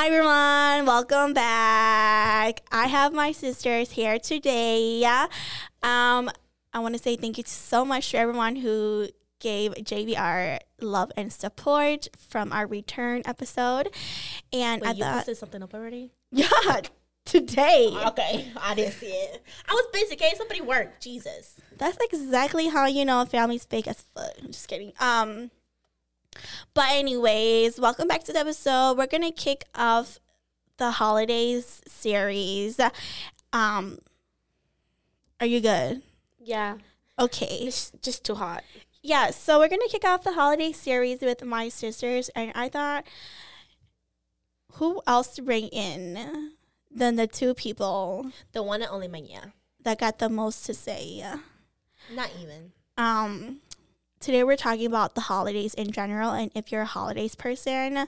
[0.00, 2.62] Hi everyone, welcome back.
[2.70, 5.04] I have my sisters here today.
[5.82, 6.30] Um,
[6.72, 9.08] I want to say thank you so much to everyone who
[9.40, 13.88] gave JVR love and support from our return episode.
[14.52, 16.12] And Wait, I you thought, posted something up already?
[16.30, 16.48] yeah,
[17.24, 17.92] today.
[18.06, 19.42] Okay, I didn't see it.
[19.68, 20.14] I was busy.
[20.14, 21.02] Okay, somebody worked.
[21.02, 21.56] Jesus.
[21.76, 24.30] That's exactly how you know a family's fake as fuck.
[24.40, 24.92] I'm just kidding.
[25.00, 25.50] Um,
[26.74, 28.96] but anyways, welcome back to the episode.
[28.98, 30.18] We're gonna kick off
[30.76, 32.78] the holidays series.
[33.52, 33.98] Um,
[35.40, 36.02] are you good?
[36.40, 36.78] Yeah,
[37.18, 37.58] Okay.
[37.66, 38.64] it's just too hot.
[39.02, 39.30] Yeah.
[39.30, 43.06] So we're gonna kick off the holiday series with my sisters, and I thought,
[44.74, 46.52] who else to bring in
[46.90, 49.52] than the two people The one and only Mania.
[49.82, 51.24] that got the most to say?
[52.12, 52.72] Not even.
[52.96, 53.60] um
[54.20, 58.06] today we're talking about the holidays in general and if you're a holidays person.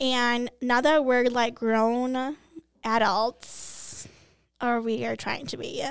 [0.00, 2.36] And now that we're like grown
[2.84, 4.08] adults
[4.62, 5.84] or we are trying to be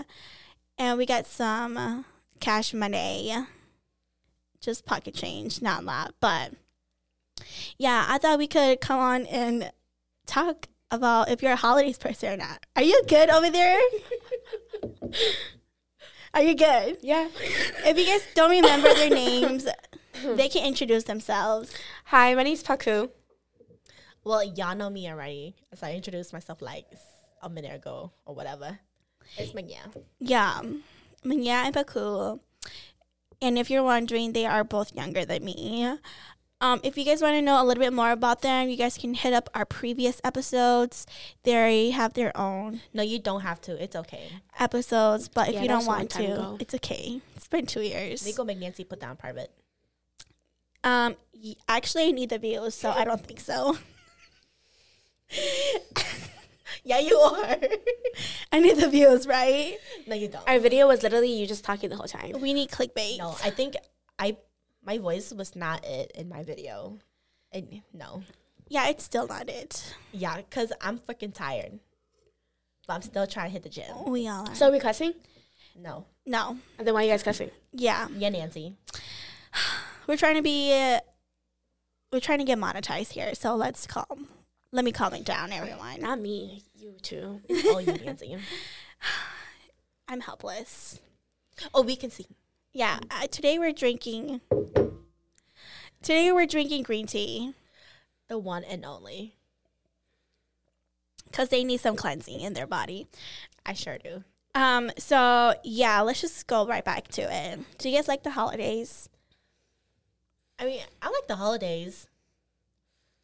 [0.77, 2.05] and we got some
[2.39, 3.35] cash money
[4.61, 6.51] just pocket change not a lot but
[7.77, 9.71] yeah i thought we could come on and
[10.25, 12.65] talk about if you're a holidays person or not.
[12.75, 13.79] Are you good over there
[16.33, 17.27] are you good Yeah.
[17.85, 19.67] if you guys don't remember their names,
[20.23, 21.73] they can introduce themselves.
[22.05, 23.09] Hi, my name's Paku.
[24.23, 26.85] Well, y'all know me already, as I introduced myself like
[27.41, 28.79] a minute ago or whatever.
[29.37, 29.89] It's Mania.
[30.19, 30.61] Yeah,
[31.23, 32.39] Manya and Baku.
[33.41, 35.97] And if you're wondering, they are both younger than me.
[36.61, 38.97] Um, if you guys want to know a little bit more about them, you guys
[38.97, 41.05] can hit up our previous episodes.
[41.43, 43.81] They have their own No, you don't have to.
[43.81, 44.29] It's okay.
[44.59, 46.57] episodes, but if Yeah, you that don't was a long want time to, ago.
[46.59, 47.21] it's okay.
[47.37, 48.21] It's been two years.
[48.21, 49.51] They go make Nancy put down private.
[50.83, 53.77] Um, y- actually, I need the views, so I don't think so.
[56.83, 57.57] Yeah, you are.
[58.51, 59.77] I need the views, right?
[60.07, 60.47] no, you don't.
[60.47, 62.39] Our video was literally you just talking the whole time.
[62.39, 63.17] We need clickbait.
[63.19, 63.75] no, I think
[64.17, 64.37] I
[64.89, 66.97] my voice was not it in my video.
[67.51, 68.23] And no.
[68.69, 69.95] Yeah, it's still not it.
[70.11, 71.79] Yeah, because I'm freaking tired.
[72.87, 74.05] But I'm still trying to hit the gym.
[74.07, 74.55] We all are.
[74.55, 75.13] So are we cussing?
[75.75, 76.05] No.
[76.25, 76.57] no.
[76.79, 77.51] And then why are you guys cussing?
[77.71, 78.07] Yeah.
[78.17, 78.77] Yeah, Nancy.
[80.07, 81.01] We're trying to be uh,
[82.11, 83.35] we're trying to get monetized here.
[83.35, 84.27] So let's calm.
[84.71, 86.01] Let me calm it down, everyone.
[86.01, 86.63] Not me.
[86.73, 87.41] You too.
[87.47, 88.35] It's all you, Nancy.
[90.07, 90.99] I'm helpless.
[91.75, 92.25] Oh, we can see.
[92.71, 94.41] Yeah, uh, today we're drinking
[96.01, 97.53] Today we're drinking green tea
[98.27, 99.35] The one and only.
[101.31, 103.07] cuz they need some cleansing in their body.
[103.65, 104.23] I sure do.
[104.55, 107.59] Um so yeah, let's just go right back to it.
[107.77, 109.09] Do you guys like the holidays?
[110.57, 112.07] I mean, I like the holidays,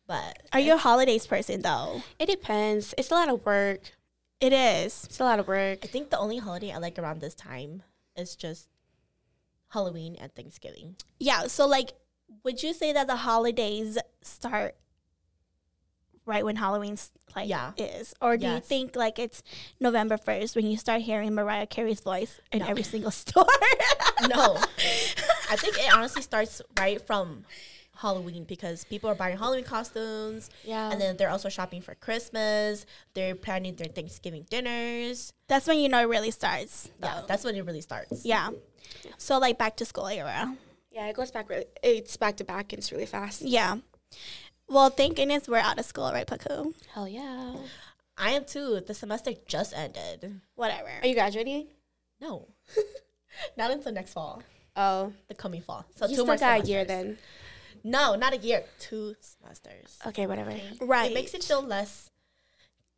[0.08, 2.02] but Are you a holidays person though?
[2.18, 2.94] It depends.
[2.98, 3.92] It's a lot of work.
[4.40, 5.06] It is.
[5.06, 5.80] It's a lot of work.
[5.84, 7.84] I think the only holiday I like around this time
[8.16, 8.70] is just
[9.70, 10.96] Halloween and Thanksgiving.
[11.20, 11.94] Yeah, so like
[12.44, 14.76] would you say that the holidays start
[16.26, 17.74] right when Halloween's like Yeah.
[17.78, 18.14] is?
[18.22, 19.44] Or do you think like it's
[19.80, 22.68] November 1st when you start hearing Mariah Carey's voice in No.
[22.68, 23.46] every single store?
[24.28, 24.56] No,
[25.50, 27.46] I think it honestly starts right from
[27.98, 30.92] Halloween because people are buying Halloween costumes Yeah.
[30.92, 32.86] and then they're also shopping for Christmas.
[33.14, 35.34] They're planning their Thanksgiving dinners.
[35.48, 36.90] That's when you know it really starts.
[37.02, 38.26] Yeah, that's when it really starts.
[38.26, 38.50] Yeah.
[39.18, 40.56] So like back to school era.
[40.92, 43.42] yeah, it goes back really it's back to back and it's really fast.
[43.42, 43.78] Yeah.
[44.68, 46.74] Well, thank goodness we're out of school, right, Paku?
[46.94, 47.56] Hell yeah.
[48.18, 48.80] I am too.
[48.86, 50.42] The semester just ended.
[50.56, 50.90] Whatever.
[51.02, 51.68] Are you graduating?
[52.20, 52.48] No,
[53.58, 54.42] not until next fall,
[54.76, 55.12] Oh.
[55.28, 55.86] the coming fall.
[55.96, 57.18] So you two still more got a year then.
[57.86, 58.64] No, not a year.
[58.80, 60.00] Two semesters.
[60.08, 60.56] Okay, whatever.
[60.82, 61.12] Right.
[61.12, 62.10] It makes it feel less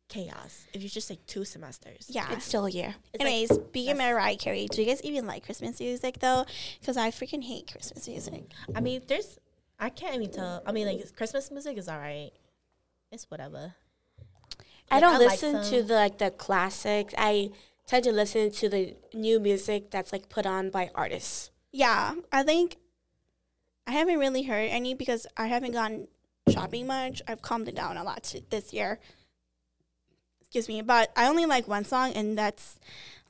[0.08, 2.06] chaos if you just say two semesters.
[2.08, 2.32] yeah.
[2.32, 2.94] It's still a year.
[3.12, 6.46] It's Anyways, speaking of that's- Mariah Carey, do you guys even like Christmas music though?
[6.80, 8.44] Because I freaking hate Christmas music.
[8.74, 9.38] I mean, there's.
[9.78, 10.62] I can't even tell.
[10.66, 12.32] I mean, like Christmas music is alright.
[13.12, 13.74] It's whatever.
[14.90, 17.12] I don't I like listen to the like the classics.
[17.18, 17.50] I
[17.86, 21.50] tend to listen to the new music that's like put on by artists.
[21.72, 22.78] Yeah, I think
[23.88, 26.06] I haven't really heard any because I haven't gone
[26.50, 27.22] shopping much.
[27.26, 29.00] I've calmed it down a lot t- this year.
[30.42, 32.78] Excuse me, but I only like one song, and that's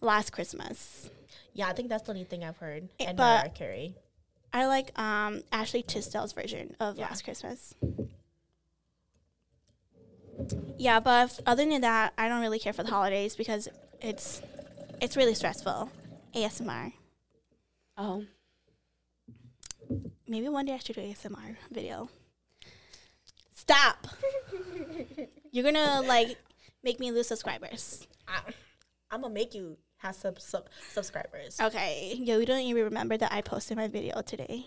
[0.00, 1.08] "Last Christmas."
[1.54, 2.88] Yeah, I think that's the only thing I've heard.
[3.00, 3.94] Eh, And but- Mariah Carey.
[4.52, 7.06] I like um Ashley Tisdale's version of Yeah.
[7.06, 7.74] "Last Christmas."
[10.76, 13.68] Yeah, but other than that, I don't really care for the holidays because
[14.00, 14.40] it's
[15.00, 15.90] it's really stressful.
[16.34, 16.92] ASMR.
[17.96, 18.24] Oh.
[20.26, 22.08] Maybe one day I should do ASMR video.
[23.54, 24.06] Stop.
[25.52, 26.36] You're gonna like
[26.82, 28.06] make me lose subscribers.
[28.26, 28.40] I,
[29.10, 31.60] I'm gonna make you have sub, sub subscribers.
[31.60, 32.14] Okay.
[32.18, 34.64] Yo, we don't even remember that I posted my video today.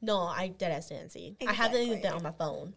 [0.00, 1.36] No, I dead ass didn't see.
[1.46, 2.74] I haven't even been on my phone.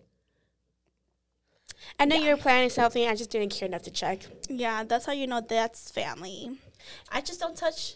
[2.00, 3.08] I know you were planning something.
[3.08, 4.22] I just didn't care enough to check.
[4.50, 6.58] Yeah, that's how you know that's family.
[7.12, 7.96] I just don't touch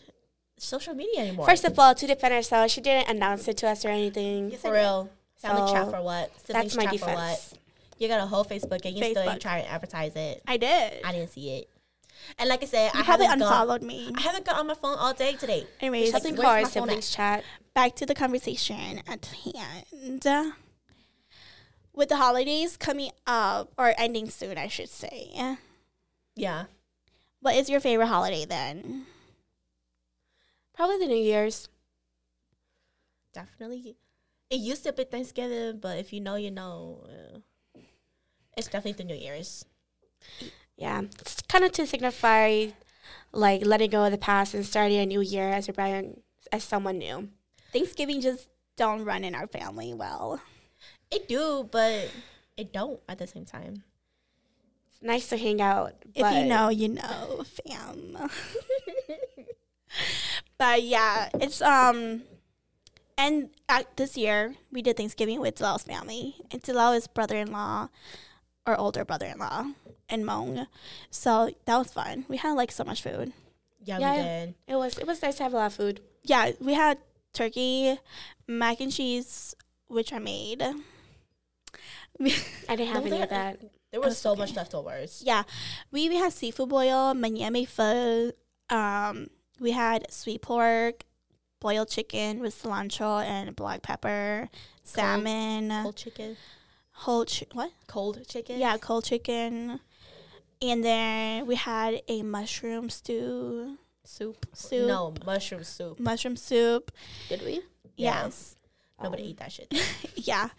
[0.64, 1.46] social media anymore.
[1.46, 4.52] First of all, to defend herself, she didn't announce it to us or anything.
[4.52, 5.10] Yes, for real.
[5.38, 6.32] Family So, chat for what?
[6.46, 7.16] Siblings That's my chat for what?
[7.16, 7.54] defense.
[7.98, 9.32] You got a whole Facebook and you still Facebook.
[9.34, 10.42] ain't try to advertise it.
[10.48, 10.94] I did.
[11.04, 11.70] I didn't see it.
[12.38, 14.12] And like I said, you I probably haven't gone, unfollowed me.
[14.16, 15.66] I haven't got on my phone all day today.
[15.80, 17.44] Anyways, Something where's called my our phone siblings chat.
[17.74, 20.54] back to the conversation at hand.
[21.94, 25.32] With the holidays coming up or ending soon, I should say.
[26.36, 26.66] Yeah.
[27.42, 29.06] What is your favorite holiday then?
[30.82, 31.70] Probably the New Year's.
[33.36, 33.98] Definitely.
[34.50, 37.06] It used to be Thanksgiving, but if you know, you know.
[37.06, 37.80] uh,
[38.58, 39.64] it's definitely the New Year's.
[40.76, 42.70] Yeah, it's kind of to signify
[43.32, 46.20] like letting go of the past and starting a new year as a brand
[46.52, 47.30] as someone new.
[47.72, 50.42] Thanksgiving just don't run in our family well.
[51.12, 52.10] It do, but
[52.58, 53.84] it don't at the same time.
[54.90, 55.94] It's nice to hang out.
[56.16, 58.32] If but you know, you know, fam.
[60.62, 62.22] but yeah, it's um
[63.18, 66.36] and uh, this year we did Thanksgiving with Tilao's family.
[66.52, 67.90] And Tilao is brother in law
[68.68, 69.74] or older brother in law
[70.08, 70.68] in Hmong.
[71.10, 72.26] So that was fun.
[72.30, 73.34] We had like so much food.
[73.84, 74.16] Yeah, Yeah.
[74.16, 74.56] we did.
[74.68, 76.00] it was it was nice to have a lot of food.
[76.24, 77.00] Yeah, we had
[77.34, 77.98] turkey,
[78.48, 79.56] mac and cheese,
[79.88, 80.62] which I made.
[82.22, 83.58] I didn't have any of that.
[83.90, 84.42] There was That's so okay.
[84.46, 85.24] much leftovers.
[85.26, 85.42] Yeah,
[85.92, 88.32] we even had seafood boil, manyame pho.
[88.70, 89.28] Um,
[89.62, 91.04] we had sweet pork,
[91.60, 94.50] boiled chicken with cilantro and black pepper,
[94.84, 96.36] salmon, Cold chicken.
[96.92, 97.72] whole chi- what?
[97.88, 98.60] Cold chicken.
[98.60, 99.80] Yeah, cold chicken,
[100.62, 104.46] and then we had a mushroom stew, Soup.
[104.54, 104.88] Soup.
[104.88, 106.00] No, mushroom soup.
[106.00, 106.92] mushroom soup.
[107.30, 107.62] Did we?
[107.96, 108.24] Yeah.
[108.26, 108.56] Yes.
[109.02, 109.72] Nobody Um, eat that shit.
[110.16, 110.50] Yeah,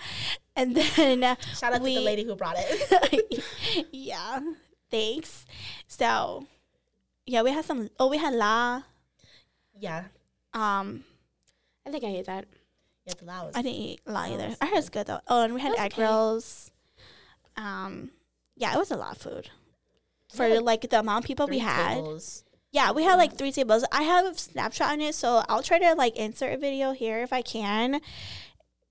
[0.56, 3.44] and then uh, Shout out to the lady who brought it.
[3.92, 4.40] yeah,
[4.90, 5.44] thanks.
[5.86, 6.46] So,
[7.26, 7.90] yeah, we had some.
[8.00, 8.82] Oh, we had la.
[9.82, 10.04] Yeah.
[10.54, 11.04] Um,
[11.84, 12.46] I think I ate that.
[13.06, 13.50] Yeah, the.
[13.58, 14.54] I didn't eat a lot either.
[14.60, 15.20] I heard it's good though.
[15.26, 16.04] Oh, and we had egg okay.
[16.04, 16.70] rolls.
[17.56, 18.12] Um,
[18.56, 19.50] yeah, it was a lot of food
[20.34, 21.94] for Yeah, like, the amount of people we had.
[21.94, 22.44] tables.
[22.70, 23.84] Yeah, we had like three tables.
[23.92, 27.22] I have a snapshot on it, so I'll try to like insert a video here
[27.22, 28.00] if I can.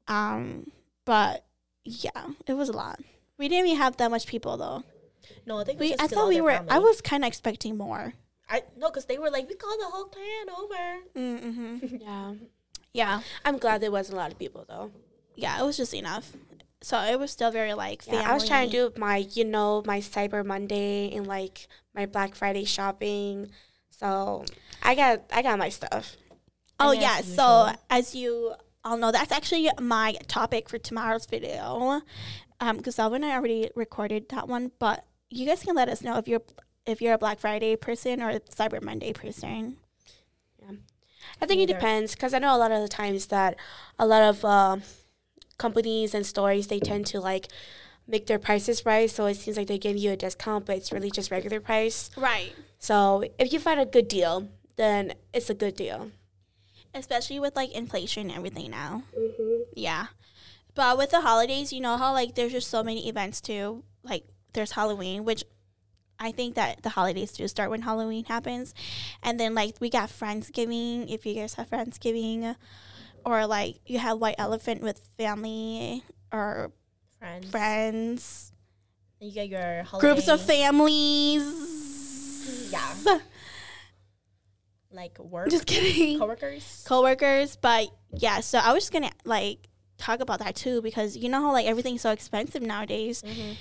[0.08, 0.72] Um,
[1.06, 1.46] but
[1.86, 3.00] yeah, it was a lot.
[3.38, 4.84] We didn't even have that much people though.
[5.48, 6.52] No, I think We I thought we were.
[6.52, 6.70] family.
[6.70, 8.14] I was kind of expecting more.
[8.52, 10.84] I no, because they were like, we called the whole clan over.
[11.16, 11.96] Mm-hmm.
[12.02, 12.34] Yeah.
[12.94, 14.92] Yeah, I'm glad there wasn't a lot of people though.
[15.36, 16.34] yeah, it was just enough.
[16.82, 18.22] So it was still very like family.
[18.22, 22.06] Yeah, I was trying to do my, you know, my Cyber Monday and like my
[22.06, 23.52] Black Friday shopping.
[23.92, 24.44] So
[24.84, 26.18] I got I got my stuff.
[26.80, 27.18] Oh yeah.
[27.20, 32.02] as So as you all know, that's actually my topic for tomorrow's video.
[32.60, 36.02] Um, because Alvin and I already recorded that one, but you guys can let us
[36.04, 36.42] know if you're
[36.86, 39.78] if you're a Black Friday person or a Cyber Monday person.
[40.62, 40.72] Yeah.
[41.42, 43.56] I think it depends because I know a lot of the times that
[44.00, 44.78] a lot of uh,
[45.58, 47.48] companies and stores they tend to like
[48.08, 50.92] make their prices right, so it seems like they give you a discount, but it's
[50.92, 52.10] really just regular price.
[52.18, 52.54] Right.
[52.80, 56.12] So if you find a good deal, then it's a good deal.
[56.94, 59.04] Especially with like inflation and everything now.
[59.76, 60.08] Yeah.
[60.74, 63.84] But with the holidays, you know how like there's just so many events too.
[64.04, 65.44] Like there's Halloween, which
[66.22, 68.74] I think that the holidays do start when Halloween happens.
[69.24, 72.56] And then like we got Friendsgiving, if you guys have Friendsgiving.
[73.26, 76.72] Or like you have White Elephant with family or
[77.20, 77.50] Friends.
[77.50, 78.52] friends.
[79.20, 81.44] You get your holiday, Groups of families.
[82.72, 83.18] Yeah.
[84.92, 86.20] like work Just kidding.
[86.20, 86.84] coworkers.
[86.88, 87.88] coworkers but
[88.18, 91.52] yeah so i was just gonna like talk about that too because you know how
[91.54, 93.56] like everything's so expensive nowadays Mhm.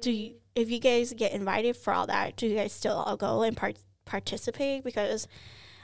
[0.00, 3.16] do you, if you guys get invited for all that do you guys still all
[3.16, 5.26] go and part- participate because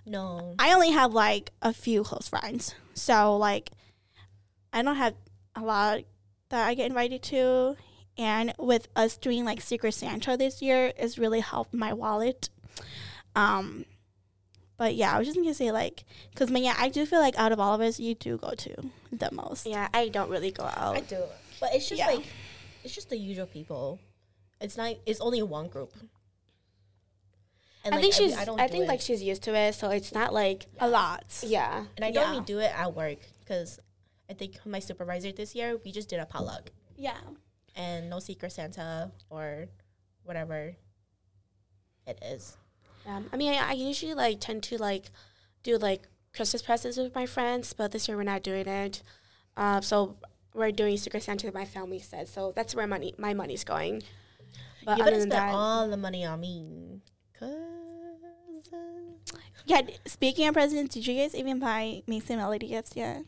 [0.07, 0.55] No.
[0.59, 3.71] i only have like a few close friends so like
[4.73, 5.15] i don't have
[5.55, 6.01] a lot
[6.51, 7.77] that i get invited to
[8.17, 12.49] and with us doing like secret santa this year it's really helped my wallet
[13.37, 13.85] um
[14.77, 17.53] but yeah i was just gonna say like because yeah i do feel like out
[17.53, 18.75] of all of us you do go to
[19.13, 20.97] the most Yeah, I don't really go out.
[20.97, 21.23] I do,
[21.61, 22.07] but it's just Yeah.
[22.09, 22.25] like
[22.83, 24.01] it's just the usual people.
[24.65, 24.97] It's not.
[25.07, 25.93] It's only one group.
[27.85, 28.37] And I like, think she's.
[28.37, 28.89] I, don't do think it.
[28.89, 30.67] like she's used to it, so it's not like.
[30.81, 31.85] a lot Yeah.
[31.97, 32.33] and I yeah.
[32.33, 33.79] don't do it at work because
[34.31, 37.19] I think my supervisor this year we just did a potluck yeah
[37.77, 39.69] and no secret Santa or
[40.23, 40.77] whatever
[42.07, 42.57] it is.
[43.07, 45.11] Um, I mean, I, I usually like tend to like
[45.63, 49.03] do like Christmas presents with my friends, but this year we're not doing it.
[49.57, 50.17] Uh, so
[50.55, 52.29] we're doing Secret Santa with my family said.
[52.29, 54.03] So that's where money my money's going.
[54.85, 57.01] But you better spend that, all the money on me,
[57.39, 57.51] cause
[58.73, 58.77] uh,
[59.67, 59.83] Yeah.
[60.07, 63.25] Speaking of presents, did you guys even buy Mason Melody gifts yet?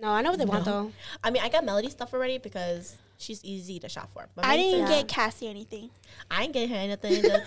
[0.00, 0.92] no, I know what they want though.
[1.22, 4.28] I mean I got Melody stuff already because she's easy to shop for.
[4.34, 5.90] But I didn't Mason, get Cassie anything.
[6.30, 7.24] I didn't get her anything.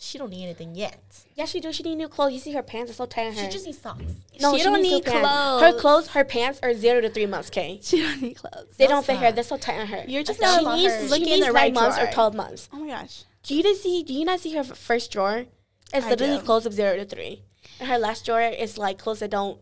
[0.00, 1.00] she don't need anything yet.
[1.34, 1.72] Yeah, she do.
[1.72, 2.32] She need new clothes.
[2.32, 3.42] You see her pants are so tight on her.
[3.44, 4.00] She just needs socks.
[4.40, 5.28] no, she, don't needs new need pants.
[5.28, 5.60] clothes.
[5.62, 7.48] Her clothes, her pants are zero to three months.
[7.50, 8.76] Okay, She don't need clothes.
[8.76, 9.32] they don't fit her.
[9.32, 10.04] They're so tight on her.
[10.06, 11.00] You're just not she needs, her.
[11.02, 12.68] she looking in needs the right months or twelve months.
[12.72, 13.24] Oh my gosh.
[13.42, 14.02] Do you not see?
[14.04, 15.46] Do you not see her first drawer?
[15.92, 16.44] It's I literally do.
[16.44, 17.42] clothes of zero to three,
[17.80, 19.58] and her last drawer is like clothes that don't.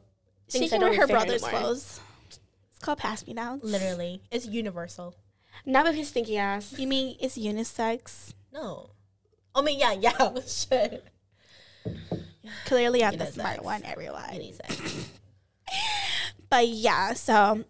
[0.48, 1.60] She can wear her brother's anymore.
[1.60, 2.00] clothes.
[2.28, 2.38] It's
[2.80, 3.62] called pass me downs.
[3.64, 5.14] Literally, it's universal.
[5.64, 6.74] Not with his stinky ass.
[6.78, 8.34] You mean it's unisex?
[8.52, 8.90] No,
[9.56, 11.04] I mean yeah, yeah, shit.
[12.66, 14.40] Clearly, I'm the smart one, everyone.
[16.48, 17.64] But yeah, so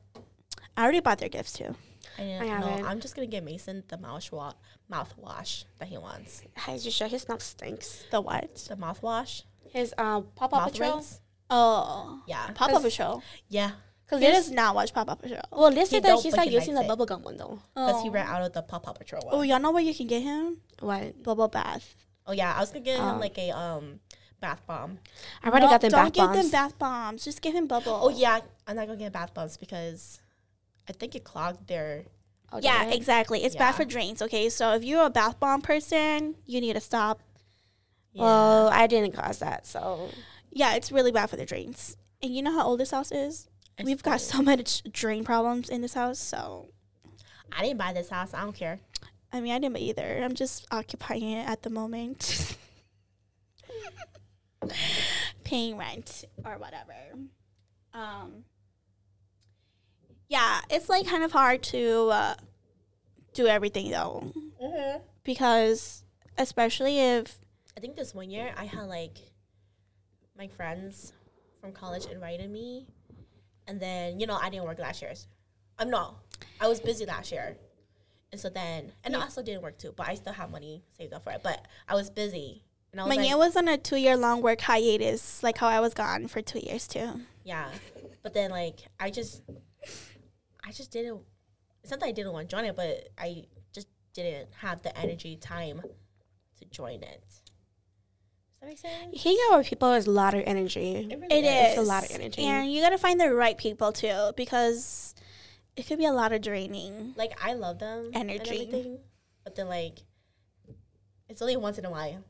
[0.76, 1.74] I already bought their gifts too.
[2.18, 2.82] I, I.
[2.86, 4.52] I'm just gonna get Mason the mouthwash,
[4.92, 6.42] mouthwash that he wants.
[6.66, 7.10] His just shut.
[7.10, 8.04] His mouth stinks.
[8.10, 8.54] The what?
[8.68, 10.96] The mouthwash, His um pop up patrol.
[10.96, 11.20] rinse.
[11.48, 13.22] Oh, Yeah, Pop Up Patrol.
[13.48, 13.70] yeah.
[14.06, 14.52] Because He does is.
[14.52, 15.40] not watch Pop Up Patrol.
[15.50, 16.98] Well, Liz He said that don't, he's like using the likes it.
[17.08, 17.58] bubblegum one though.
[17.74, 18.12] Because he Oh.
[18.12, 19.34] ran out of the Pop Up Patrol one.
[19.34, 20.58] Oh, y'all know where you can get him?
[20.80, 21.22] What?
[21.24, 21.94] Bubble bath.
[22.26, 23.10] Oh yeah, I was gonna get Oh.
[23.10, 23.98] him like a um
[24.40, 24.98] bath bomb.
[25.42, 26.36] I already No, got them don't bath give bombs.
[26.42, 27.24] them bath bombs.
[27.24, 27.98] Just give him bubble.
[28.02, 30.20] Oh yeah, I'm not gonna get bath bombs because
[30.88, 32.04] I think it clogged their.
[32.52, 33.42] Oh, Yeah, exactly.
[33.42, 34.22] It's bad for drains.
[34.22, 37.18] Okay, so if you're a bath bomb person, you need to stop.
[38.12, 38.22] Yeah.
[38.22, 40.10] Well, I didn't cause that, so
[40.52, 41.96] Yeah, it's really bad for the drains.
[42.22, 43.48] And you know how old this house is?
[43.84, 46.18] We've got so much drain problems in this house.
[46.18, 46.68] So
[47.56, 48.32] I didn't buy this house.
[48.34, 48.80] I don't care.
[49.32, 50.22] I mean, I didn't either.
[50.22, 52.56] I'm just occupying it at the moment,
[55.44, 56.94] paying rent or whatever.
[57.92, 58.44] Um,
[60.28, 62.34] yeah, it's like kind of hard to uh,
[63.34, 64.98] do everything though, Mm-hmm.
[65.22, 66.02] because
[66.38, 67.38] especially if
[67.76, 69.18] I think this one year I had like
[70.36, 71.12] my friends
[71.60, 72.86] from college invited me,
[73.66, 75.12] and then you know I didn't work last year.
[75.78, 76.14] I'm um, no,
[76.60, 77.56] I was busy last year,
[78.32, 81.12] and so then and I also didn't work too, but I still have money saved
[81.12, 81.42] up for it.
[81.42, 84.40] But I was busy, and I was Manya like, was on a two year long
[84.42, 87.20] work hiatus, like how I was gone for two years too.
[87.44, 87.68] yeah.
[88.22, 89.42] But then like I just,
[90.64, 91.20] I just didn't.
[91.82, 94.96] It's not that I didn't want to join it, but I just didn't have the
[94.98, 95.80] energy, time
[96.58, 97.22] to join it.
[98.68, 99.22] Does that make sense?
[99.22, 101.06] hanging out with people is a lot of energy.
[101.10, 102.42] really It is It's a lot of energy.
[102.42, 105.14] and you gotta find the right people too, because
[105.76, 107.14] it could be a lot of draining.
[107.16, 108.50] like I love them Energy.
[108.50, 108.98] everything,
[109.44, 109.98] but then like
[111.28, 112.22] it's only once in a while.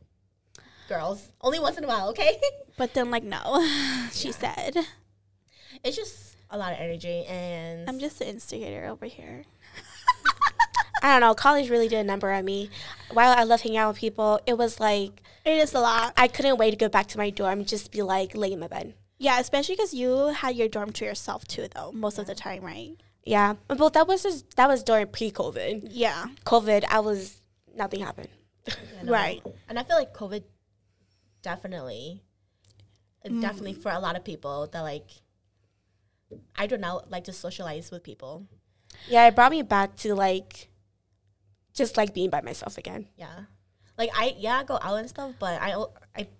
[0.88, 2.38] Girls, only once in a while, okay?
[2.78, 3.66] But then, like, no,
[4.12, 4.76] she said.
[5.82, 9.44] it's just a lot of energy, and I'm just the instigator over here.
[11.02, 11.34] I don't know.
[11.34, 12.68] College really did a number on me.
[13.12, 16.12] While I love hanging out with people, it was like It is a lot.
[16.16, 18.58] I couldn't wait to go back to my dorm and just be like lay in
[18.58, 18.94] my bed.
[19.18, 22.62] Yeah, especially because you had your dorm to yourself too, though, most of the time,
[22.62, 22.96] right?
[23.24, 25.88] Yeah, but that was just that was during pre-COVID.
[25.90, 26.26] Yeah.
[26.44, 27.40] COVID, I was
[27.74, 28.28] nothing happened.
[28.66, 28.74] you
[29.06, 29.12] know.
[29.12, 29.40] Right.
[29.68, 30.42] And I feel like COVID
[31.42, 32.22] definitely,
[33.24, 33.40] Mm.
[33.40, 35.08] definitely for a lot of people that like,
[36.56, 38.46] I do not like to socialize with people.
[39.08, 40.68] Yeah, it brought me back to like
[41.74, 43.06] just like being by myself again.
[43.16, 43.46] Yeah,
[43.98, 46.30] like I yeah I go out and stuff, but I I don't like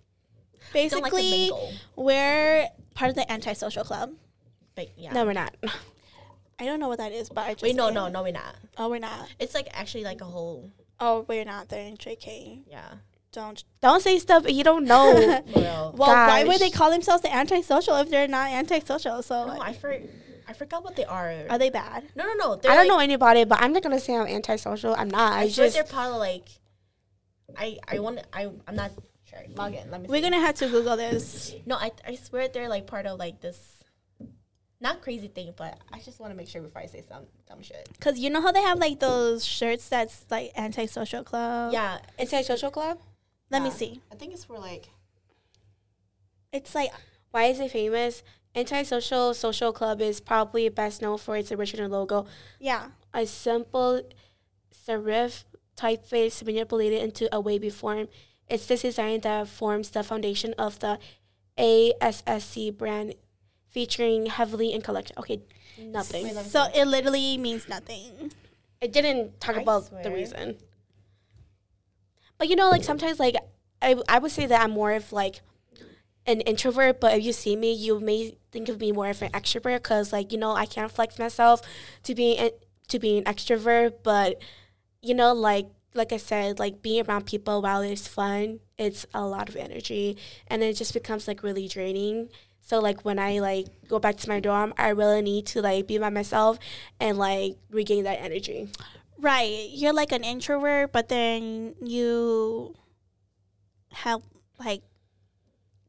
[0.72, 1.50] Basically,
[1.94, 4.12] we're part of the antisocial club.
[4.74, 5.54] But yeah, No, we're not.
[6.58, 7.62] I don't know what that is, but I just.
[7.62, 7.94] wait, no, am.
[7.94, 8.56] no, no, we're not.
[8.78, 9.28] Oh, we're not.
[9.38, 11.68] It's like actually like a whole Oh, we're not.
[11.68, 12.62] They're in JK.
[12.66, 12.94] yeah.
[13.32, 13.62] Don't.
[13.82, 15.12] Don't say stuff you don't know.
[15.54, 19.22] Well, why would they call themselves the antisocial if they're not antisocial?
[19.22, 19.98] So, no, I for,
[20.48, 21.34] I forgot what they are.
[21.50, 22.04] are they bad?
[22.14, 22.56] no, no, no.
[22.56, 24.94] They're I don't like, know anybody, but I'm not gonna say I'm antisocial.
[24.94, 25.32] I'm not.
[25.32, 26.48] I, I just they're part of like.
[27.56, 28.92] I I want I I'm not
[29.24, 29.38] sure.
[29.54, 29.90] Log in.
[29.90, 30.08] Let me.
[30.08, 30.22] We're see.
[30.22, 31.54] gonna have to Google this.
[31.66, 33.84] No, I I swear they're like part of like this.
[34.80, 37.62] Not crazy thing, but I just want to make sure before I say some dumb
[37.62, 37.88] shit.
[37.98, 41.72] Cause you know how they have like those shirts that's like anti-social club.
[41.72, 42.98] Yeah, anti-social club.
[43.50, 44.02] Let me see.
[44.12, 44.90] I think it's for like
[46.52, 46.90] It's like
[47.30, 48.22] Why is it famous?
[48.54, 52.26] Antisocial Social Club is probably best known for its original logo,
[52.58, 52.86] yeah.
[53.12, 54.00] a simple
[54.72, 55.44] serif
[55.76, 58.08] typeface manipulated into a wavy form.
[58.48, 60.98] It's this design that forms the foundation of the
[61.58, 63.14] ASSC brand,
[63.68, 65.16] featuring heavily in collection.
[65.18, 65.40] Okay,
[65.78, 66.24] nothing.
[66.24, 68.32] Wait, let me So it literally means nothing.
[68.80, 70.56] It didn't talk I about the reason.
[72.38, 73.36] But you know, like sometimes, like
[73.80, 75.40] I, I would say that I'm more of like
[76.26, 77.00] an introvert.
[77.00, 80.12] But if you see me, you may think of me more of an extrovert because,
[80.12, 81.62] like, you know, I can't flex myself
[82.04, 82.50] to being an-
[82.88, 83.94] to being an extrovert.
[84.02, 84.40] But
[85.06, 89.24] you know, like like I said, like being around people while it's fun, it's a
[89.26, 90.16] lot of energy,
[90.48, 92.28] and it just becomes like really draining.
[92.60, 95.86] So like when I like go back to my dorm, I really need to like
[95.86, 96.58] be by myself
[97.00, 98.68] and like regain that energy.
[99.18, 99.68] Right.
[99.70, 102.74] You're like an introvert, but then you
[103.92, 104.20] have
[104.58, 104.82] like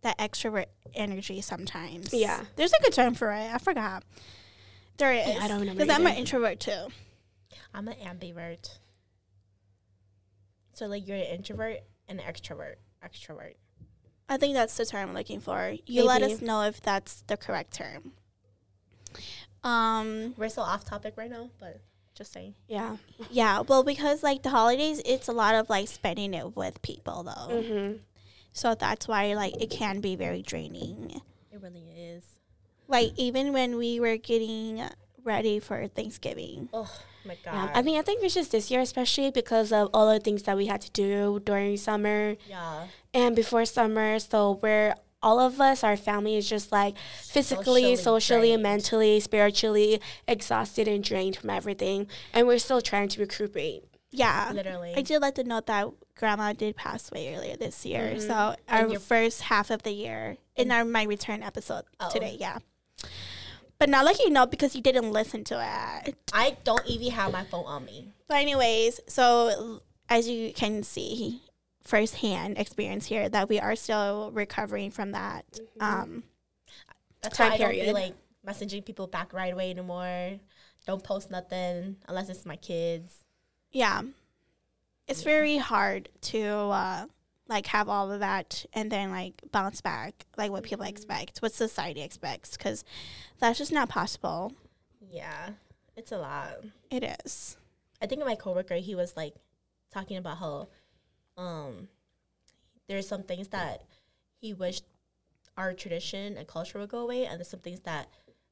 [0.02, 2.14] that extrovert energy sometimes.
[2.14, 2.42] Yeah.
[2.56, 3.52] There's a good term for it.
[3.54, 4.04] I forgot.
[4.98, 5.28] There is.
[5.28, 6.88] I don't remember Because I'm an introvert too.
[7.74, 8.78] I'm an ambivert.
[10.78, 12.76] So like you're an introvert and an extrovert.
[13.04, 13.56] Extrovert.
[14.30, 15.74] I think that's the term I'm looking for.
[15.88, 18.12] You let us know if that's the correct term.
[19.64, 21.82] Um We're still off topic right now, but
[22.14, 22.54] just saying.
[22.68, 22.98] Yeah.
[23.32, 27.24] yeah, well because like the holidays it's a lot of like spending it with people
[27.24, 27.56] though.
[27.56, 27.98] Mm-hmm.
[28.54, 31.22] So that's why like it can be very draining.
[31.52, 32.24] It really is.
[32.88, 34.84] Like even when we were getting
[35.24, 36.70] ready for Thanksgiving.
[36.72, 36.92] Oh
[37.28, 37.54] my god.
[37.54, 37.72] Yeah.
[37.76, 40.56] I mean, I think it's just this year, especially because of all the things that
[40.58, 42.88] we had to do during summer yeah.
[43.14, 44.20] and before summer.
[44.20, 48.64] So we're all of us, our family is just like physically, Socially socially, drained.
[48.64, 53.84] mentally, spiritually exhausted and drained from everything, and we're still trying to recuperate.
[54.12, 54.52] Yeah.
[54.54, 54.94] Literally.
[54.96, 58.14] I did like to note that grandma did pass away earlier this year.
[58.16, 58.28] Mhm.
[58.28, 62.10] So our first half of the year in our my return episode Oh.
[62.10, 62.60] today, yeah.
[63.80, 65.56] But not like you know because you didn't listen to
[66.06, 66.16] it.
[66.34, 68.12] I don't even have my phone on me.
[68.28, 71.42] But anyways, so as you can see
[71.84, 75.46] firsthand experience here that we are still recovering from that.
[75.80, 76.24] Um
[77.22, 78.16] That's Time why I don't be like
[78.46, 80.40] messaging people back right away anymore.
[80.86, 83.24] Don't post nothing unless it's my kids.
[83.72, 84.02] yeah.
[85.08, 87.06] It's very hard to uh
[87.48, 91.54] like have all of that and then like bounce back like what people expect, what
[91.54, 92.84] society expects cuz
[93.40, 94.54] that's just not possible.
[95.10, 95.52] Yeah.
[95.96, 96.64] It's a lot.
[96.92, 97.58] It is.
[98.02, 99.36] I think of my coworker, he was like
[99.92, 100.68] talking about how
[101.38, 101.88] um
[102.88, 103.84] there's some things that
[104.40, 104.86] he wished
[105.58, 108.08] our tradition and culture would go away and there's some things that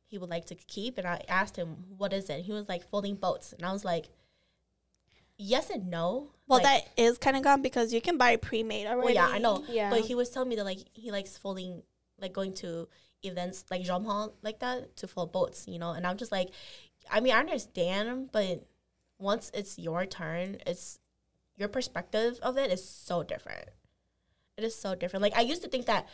[0.07, 2.41] he would like to keep and I asked him what is it?
[2.45, 4.09] He was like folding boats and I was like
[5.37, 6.31] yes and no.
[6.47, 9.05] Well, Like, that is kind of gone because you can buy pre-made already.
[9.05, 9.63] well yeah, I know.
[9.67, 9.89] Yeah.
[9.89, 11.81] But he was telling me that like he likes folding
[12.19, 12.87] like going to
[13.23, 16.49] events like Jean Paul like that to fold boats, you know, and I'm just like
[17.09, 18.65] I mean I understand, but
[19.17, 20.99] once it's your turn, it's
[21.57, 23.69] your perspective of it is so different.
[24.57, 25.23] It is so different.
[25.23, 26.07] Like I used to think that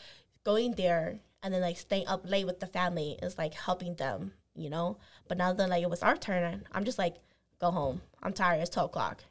[0.43, 4.33] going there and then like staying up late with the family is like helping them,
[4.55, 4.97] you know.
[5.27, 7.15] But now that like it was our turn, I'm just like,
[7.61, 8.01] go home.
[8.21, 8.59] I'm tired.
[8.61, 9.23] It's twelve o'clock.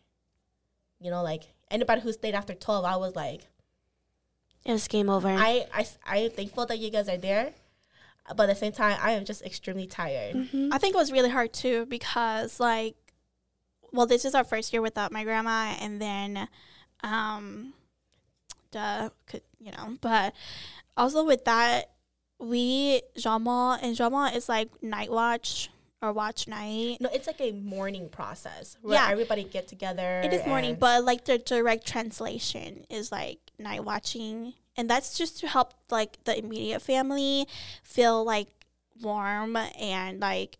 [1.00, 3.42] You know, like anybody who stayed after twelve, I was like,
[4.64, 5.28] it was game over.
[5.28, 7.52] I I I am thankful that you guys are there,
[8.36, 10.34] but at the same time, I am just extremely tired.
[10.36, 10.68] Mhm.
[10.72, 12.94] I think it was really hard too because like
[13.92, 16.46] well this is our first year without my grandma and then
[17.02, 17.72] um
[18.70, 20.32] duh could you know but
[20.96, 21.90] also with that
[22.38, 25.70] we Jama and Jama is like night watch
[26.02, 26.98] or watch night.
[27.00, 29.10] No, it's like a morning process where Yeah.
[29.10, 30.20] everybody get together.
[30.24, 35.38] It is morning, but like the direct translation is like night watching, and that's just
[35.40, 37.46] to help like the immediate family
[37.82, 38.48] feel like
[39.02, 40.58] warm and like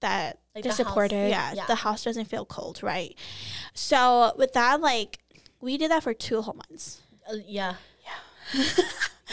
[0.00, 0.38] that.
[0.54, 1.30] like they're the house- supported.
[1.30, 1.66] Yeah, yeah.
[1.66, 3.16] the house doesn't feel cold, right?
[3.74, 5.18] So with that, like
[5.60, 7.00] we did that for two whole months.
[7.30, 7.74] Uh, yeah,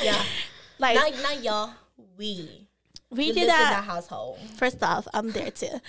[0.02, 0.24] yeah.
[0.82, 1.74] Like not not y'all.
[2.18, 2.69] We
[3.12, 3.70] we lived did in that.
[3.72, 4.40] that household.
[4.58, 5.80] First off, I'm there too.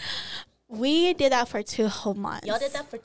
[0.69, 2.47] We did that for two whole months.
[2.47, 2.99] Y'all did that for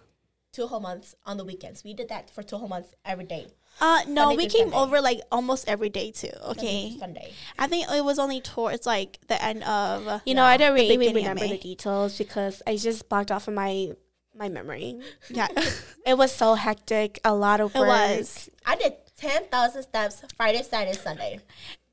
[0.54, 1.84] two whole months on the weekends.
[1.84, 3.47] We did that for two whole months every day.
[3.82, 4.78] Uh, no, Sunday we came Sunday.
[4.78, 6.32] over like almost every day too.
[6.51, 7.34] Okay, to Sunday.
[7.60, 10.21] I think it was only towards like the end of.
[10.25, 13.32] You know, I don't really even beginning of remember the details because I just blocked
[13.32, 13.89] off of my
[14.34, 14.99] my memory.
[15.30, 15.47] Yeah,
[16.06, 18.49] It was so hectic, a lot of it was.
[18.65, 21.39] I did ten thousand steps Friday, Saturday, Sunday.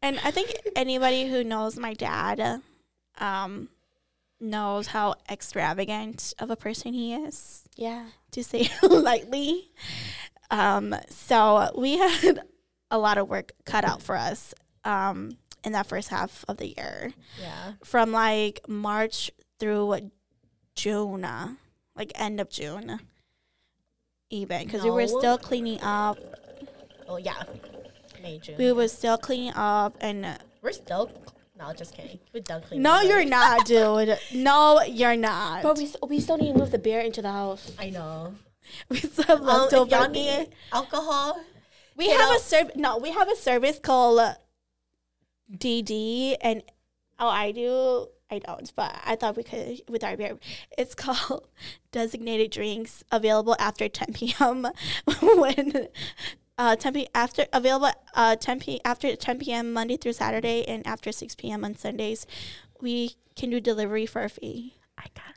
[0.03, 2.61] And I think anybody who knows my dad,
[3.19, 3.69] um,
[4.41, 8.07] knows how extravagant of a person he is, Yeah.
[8.33, 9.71] to say lightly.
[10.51, 12.41] Um, so we had
[12.91, 14.53] a lot of work cut out for us
[14.85, 17.75] um, in that first half of the year, Yeah.
[17.85, 20.11] from like March through
[20.75, 21.23] June,
[21.95, 22.99] like end of June,
[24.31, 26.19] even because we were still cleaning up.
[27.09, 27.43] Oh yeah.
[28.23, 28.57] May June.
[28.59, 30.39] We were still cleaning up and.
[30.63, 31.11] We're still.
[31.59, 32.19] No, just kidding.
[32.33, 32.83] We're done cleaning.
[32.83, 34.19] No, but- you're not, dude.
[34.35, 35.63] No, you're not.
[35.63, 37.73] But we, we still need to move the bear into the house.
[37.79, 38.35] I know.
[38.89, 40.39] we still have Um, if leftover y'all beer.
[40.41, 41.41] need alcohol,
[41.97, 42.77] We have know- a service.
[42.77, 44.21] No, we have a service called
[45.53, 46.63] DD, and
[47.19, 48.09] oh, I do.
[48.31, 50.39] I don't, but I thought we could with our beer.
[50.79, 51.47] It's called
[51.91, 54.67] designated drinks available after 10 p.m.
[55.21, 55.89] when
[56.59, 59.73] uh 10 p after available uh 10 p after 10 p.m.
[59.73, 61.65] Monday through Saturday and after 6 p.m.
[61.65, 62.27] on Sundays.
[62.81, 64.75] We can do delivery for a fee.
[64.99, 65.35] I got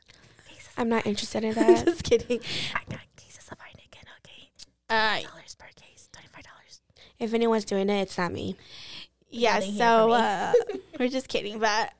[0.47, 0.69] cases.
[0.77, 1.85] I'm not interested in that.
[1.85, 2.39] Just kidding.
[2.75, 4.03] I got cases of Heineken.
[4.19, 4.49] Okay,
[4.89, 6.81] Uh, dollars per case, twenty five dollars.
[7.19, 8.55] if anyone's doing it, it's not me.
[9.29, 10.53] Yeah, so uh,
[10.99, 11.93] we're just kidding, but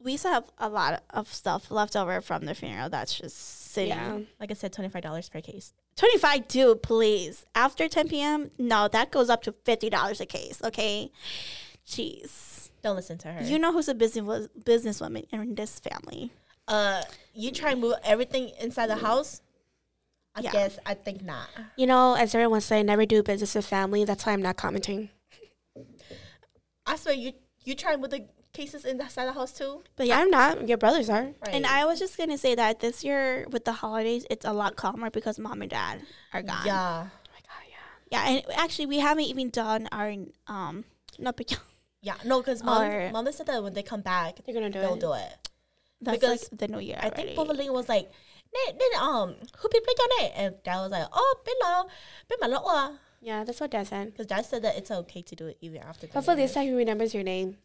[0.00, 3.90] we still have a lot of stuff left over from the funeral that's just sitting.
[3.90, 4.18] Yeah.
[4.40, 5.72] Like I said, twenty five dollars per case.
[5.96, 7.44] 25 too, please.
[7.54, 11.10] After 10 p.m., no, that goes up to $50 a case, okay?
[11.86, 12.70] Jeez.
[12.82, 13.42] Don't listen to her.
[13.44, 16.30] You know who's a business businesswoman in this family.
[16.68, 17.02] uh,
[17.34, 19.42] you try and move everything inside the house.
[20.36, 20.52] I Yeah.
[20.52, 21.48] guess I think not.
[21.76, 24.04] You know, as everyone say, never do business with family.
[24.04, 25.08] That's why I'm not commenting.
[26.86, 27.32] I swear you
[27.64, 28.24] you try and move the
[28.58, 29.72] cases inside the house too.
[29.96, 30.68] But yeah, I'm not.
[30.70, 31.26] Your brothers are.
[31.42, 31.54] Right.
[31.56, 34.52] and I was just going to say that this year with the holidays, it's a
[34.52, 35.96] lot calmer because mom and dad
[36.34, 36.66] are gone.
[36.66, 38.14] yeah Oh my god, yeah.
[38.14, 40.08] Yeah, and actually, we haven't even done our,
[40.46, 40.74] um,
[41.18, 41.48] not but
[42.08, 44.82] yeah no because mom mom said that when they come back They're gonna do it
[44.82, 45.06] they'll it.
[45.08, 45.32] do it.
[46.00, 47.34] that's Because like the new year I already.
[47.34, 48.06] think Bovaling was like,
[48.54, 51.72] "Then then um who people on it?" And dad was like, "Oh, bilo,
[52.30, 54.04] bilo Yeah, that's what Dad said.
[54.12, 56.06] Because dad said that it's okay to do it even after.
[56.06, 57.56] the Hopefully this time he remembers your name.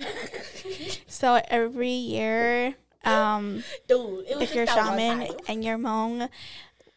[1.08, 6.28] So every year, um, dude, if you're just that one shaman and you're Hmong,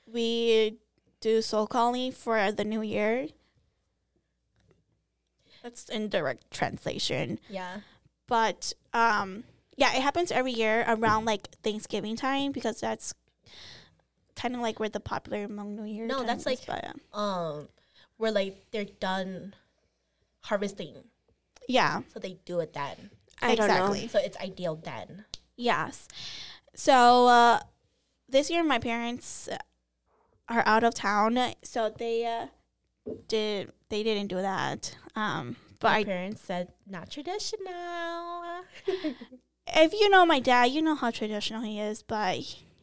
[0.05, 0.77] we
[1.21, 3.27] do soul calling for the new year.
[5.63, 7.39] That's in direct translation.
[7.49, 7.81] Yeah,
[8.27, 9.43] But um,
[9.77, 13.13] yeah, it happens every year around like Thanksgiving time because that's
[14.35, 16.05] kind of like where the popular Hmong New Year.
[16.07, 17.67] No, that's is, like- but, uh, um,
[18.17, 19.53] where like they're done
[20.41, 20.95] harvesting,
[21.71, 23.10] yeah, so they do it then.
[23.41, 24.07] I exactly.
[24.07, 25.25] So it's ideal then.
[25.55, 26.07] Yes.
[26.75, 27.60] So uh,
[28.29, 29.49] this year, my parents
[30.47, 32.47] are out of town, so they uh,
[33.27, 34.95] did they didn't do that.
[35.15, 38.63] Um, but My I, parents said not traditional.
[39.67, 42.38] if you know my dad, you know how traditional he is, but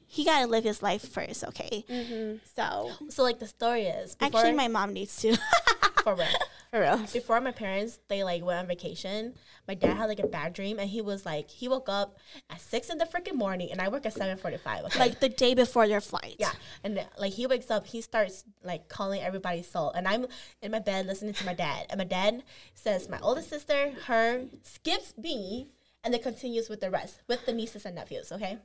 [0.07, 1.85] he gotta live his life first, okay?
[1.89, 2.39] Mm-hmm.
[2.57, 5.37] So so like the story is actually, my mom needs to.
[6.09, 6.29] for real.
[6.71, 6.99] For real.
[7.15, 9.33] before my parents they like went on vacation
[9.67, 12.19] my dad had like a bad dream and he was like he woke up
[12.51, 15.55] at six in the freaking morning and i work at 7.45 okay like the day
[15.55, 16.37] before their flight.
[16.39, 16.53] yeah
[16.85, 20.27] and like he wakes up he starts like calling everybody's soul and i'm
[20.61, 22.43] in my bed listening to my dad and my dad
[22.75, 25.69] says my oldest sister her skips me
[26.05, 28.59] and then continues with the rest with the nieces and nephews okay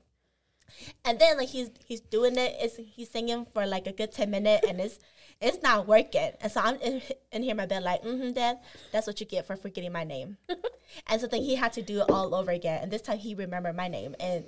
[1.05, 2.55] and then like he's he's doing it.
[2.59, 4.99] It's, he's singing for like a good 10 minutes and it's
[5.41, 6.31] it's not working.
[6.41, 8.59] And so i'm in, in here in my bed like mm-hmm dad
[8.91, 10.37] that's what you get for forgetting my name.
[11.07, 12.83] And so then he had to do it all over again.
[12.83, 14.15] And this time he remembered my name.
[14.19, 14.45] And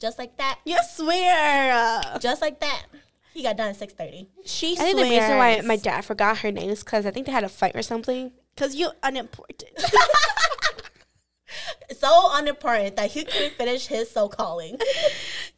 [0.00, 2.02] just like that You swear.
[2.18, 2.86] Just like that
[3.34, 6.52] he got done at 6.30 she I think the reason why my dad forgot her
[6.52, 8.32] name is because I think they had a fight or something.
[8.54, 9.72] Because you unimportant.
[11.96, 14.78] so unimportant that he couldn't finish his soul calling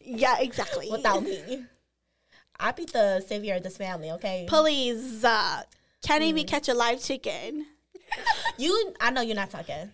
[0.01, 0.88] yeah, exactly.
[0.90, 1.64] without me
[2.61, 5.62] i be the savior of this family okay Please, uh,
[6.03, 6.27] can't Mm.
[6.29, 7.67] even catch a live chicken.
[8.59, 9.90] you i know you're not talking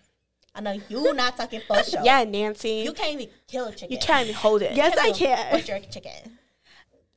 [0.54, 2.82] i know you're not talking for sure Yeah, Nancy.
[2.84, 4.74] you can't even kill a chicken You can't even hold it.
[4.76, 5.52] Yes, I can.
[5.52, 6.38] butcher a chicken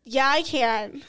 [0.06, 1.02] Yeah, I can.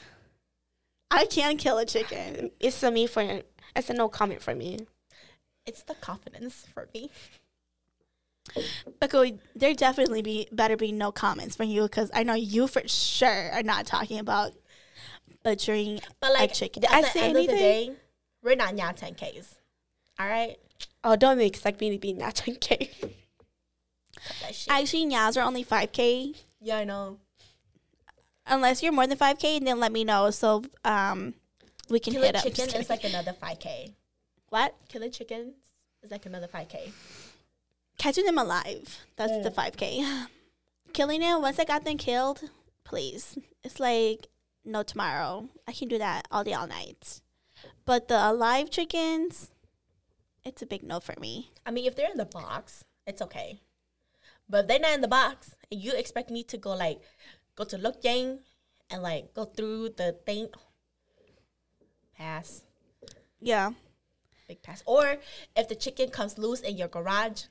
[1.11, 2.51] I can kill a chicken.
[2.59, 3.41] It's a me for
[3.75, 4.79] it's a no comment for me.
[5.65, 7.09] it's the confidence for me
[8.99, 12.67] But go, there definitely be better be no comments from you because I know you
[12.67, 14.53] for sure are not talking about
[15.43, 16.83] butchering but like chicken.
[16.83, 17.93] at Did I the say end of the anything?
[17.93, 17.97] day
[18.43, 19.55] we're not Nya 10ks
[20.19, 20.57] all right
[21.03, 22.89] Oh, don't even expect me to be not 10K.
[22.99, 23.11] Cut
[24.41, 24.65] that.
[24.69, 26.35] Actually, Nyas are only 5K.
[26.61, 27.19] yeah i know
[28.47, 31.33] Unless you're more than 5K, and then let me know so um
[31.89, 32.43] we can killing hit up.
[32.43, 33.93] chicken Just is like another 5k
[34.49, 34.75] what?
[34.89, 35.53] killing chickens
[36.03, 36.91] is like another 5k
[37.97, 38.99] Catching them alive.
[39.15, 39.43] That's Mm.
[39.43, 40.27] the 5K.
[40.93, 42.49] Killing them, once I got them killed,
[42.83, 43.37] please.
[43.63, 44.27] It's like,
[44.63, 45.49] no tomorrow.
[45.67, 47.21] I can do that all day, all night.
[47.85, 49.51] But the alive chickens,
[50.43, 51.51] it's a big no for me.
[51.65, 53.61] I mean, if they're in the box, it's okay.
[54.47, 57.01] But if they're not in the box, and you expect me to go like
[57.55, 58.39] go to Look Yang
[58.89, 60.49] and like go through the thing,
[62.17, 62.63] pass,
[63.39, 63.71] Yeah.
[64.47, 64.83] big pass.
[64.85, 65.17] Or
[65.55, 67.45] if the chicken comes loose in your garage,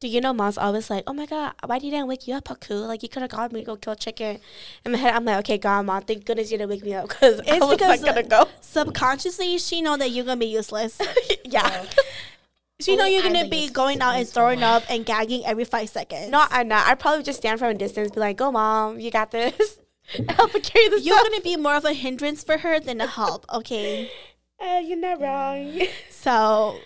[0.00, 2.44] Do you know mom's always like, oh my god, why didn't I wake you up,
[2.44, 2.86] Haku?
[2.88, 4.38] Like you could have called me to go kill chicken.
[4.86, 7.10] In my head, I'm like, okay, God, mom, thank goodness you didn't wake me up
[7.10, 8.48] because I was because, not gonna go.
[8.62, 10.98] Subconsciously, she know that you're gonna be useless.
[11.44, 11.84] yeah.
[12.80, 16.30] she know you're gonna be going out and throwing up and gagging every five seconds.
[16.30, 16.86] No, I'm not.
[16.86, 19.80] I'd probably just stand from a distance, be like, go, mom, you got this.
[20.30, 21.28] Help her carry this you're stuff.
[21.30, 23.44] gonna be more of a hindrance for her than a help.
[23.52, 24.10] Okay,
[24.58, 25.78] Uh, you're not wrong.
[26.10, 26.78] so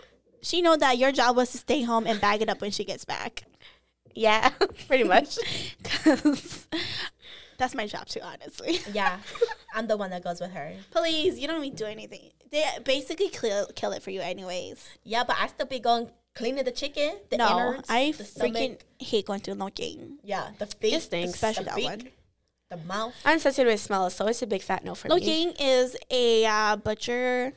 [0.45, 2.85] she know that your job was to stay home and bag it up when she
[2.85, 3.43] gets back.
[4.15, 4.51] yeah,
[4.89, 5.39] pretty much.
[5.83, 6.69] 'Cause
[7.59, 8.79] that's my job too, honestly.
[8.93, 9.19] Yeah,
[9.75, 10.73] I'm the one that goes with her.
[10.91, 12.31] Please, you don't need to do anything.
[12.51, 14.87] They basically kill kill it for you anyways.
[15.05, 18.55] Yeah, but I still be going cleaning the chicken, the no, innards, I the freaking
[18.79, 18.85] stomach.
[18.99, 20.19] hate going through looking.
[20.25, 21.35] Yeah, the feet, It stinks.
[21.35, 22.09] Especially the that beak, one.
[22.71, 23.15] the mouth.
[23.25, 25.15] I'm sensitive to smell, so it's a big fat no for me.
[25.15, 27.53] Looking is a uh, butcher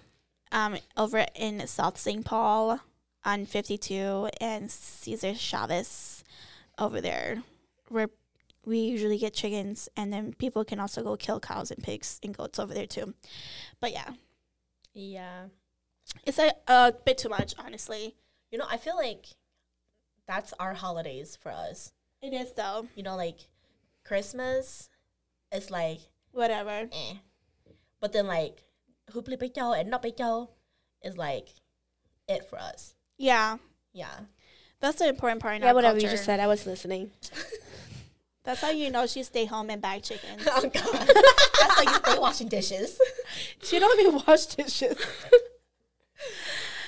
[0.52, 2.24] um, over in South St.
[2.26, 2.80] Paul
[3.26, 6.24] on 52 and Cesar Chavez
[6.80, 7.44] over there
[7.90, 8.10] where
[8.66, 12.36] we usually get chickens and then people can also go kill cows and pigs and
[12.36, 13.14] goats over there too.
[13.80, 14.12] But yeah,
[14.94, 15.46] Yeah,
[16.26, 18.16] it's a, a bit too much, honestly.
[18.52, 19.26] you know, I feel like
[20.28, 21.94] that's our holidays for us.
[22.22, 22.88] It is though.
[22.96, 23.48] You know, like
[24.04, 24.90] Christmas
[25.52, 26.00] is like
[26.32, 26.90] Whatever.
[26.92, 27.14] eh,
[28.00, 28.64] but then like
[29.14, 30.20] Hoopli Big and Not Big
[31.02, 31.50] is like
[32.28, 32.96] it for us.
[33.18, 33.58] Yeah,
[33.94, 34.14] Yeah,
[34.80, 36.08] that's the important part in Yeah, our whatever culture.
[36.08, 37.12] you just said, I was listening.
[38.44, 40.42] That's how you know she stay home and bag chickens.
[40.50, 42.98] oh god, that's how you stay washing dishes.
[43.62, 44.98] she don't even wash dishes.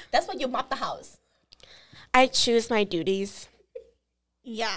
[0.10, 1.18] That's when you mop the house.
[2.14, 3.50] I choose my duties.
[4.42, 4.74] Yeah.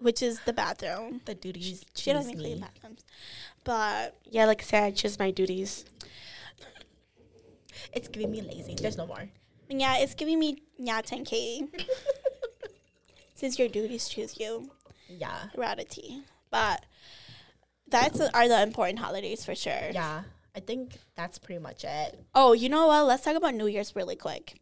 [0.00, 1.20] Which is the bathroom.
[1.26, 1.84] The duties.
[1.94, 2.60] She doesn't even clean me.
[2.62, 3.04] bathrooms.
[3.62, 5.84] But Yeah, like I said, I choose my duties.
[7.92, 8.74] It's giving me lazy.
[8.74, 9.28] There's no more.
[9.68, 11.68] yeah, it's giving me yeah 10k
[13.34, 14.70] since your duties choose you.
[15.08, 16.22] Yeah, Rarity.
[16.50, 16.84] But
[17.88, 19.90] that's are the important holidays for sure.
[19.92, 20.22] yeah.
[20.56, 22.18] I think that's pretty much it.
[22.34, 23.04] Oh, you know what?
[23.04, 24.58] Let's talk about New Year's really quick.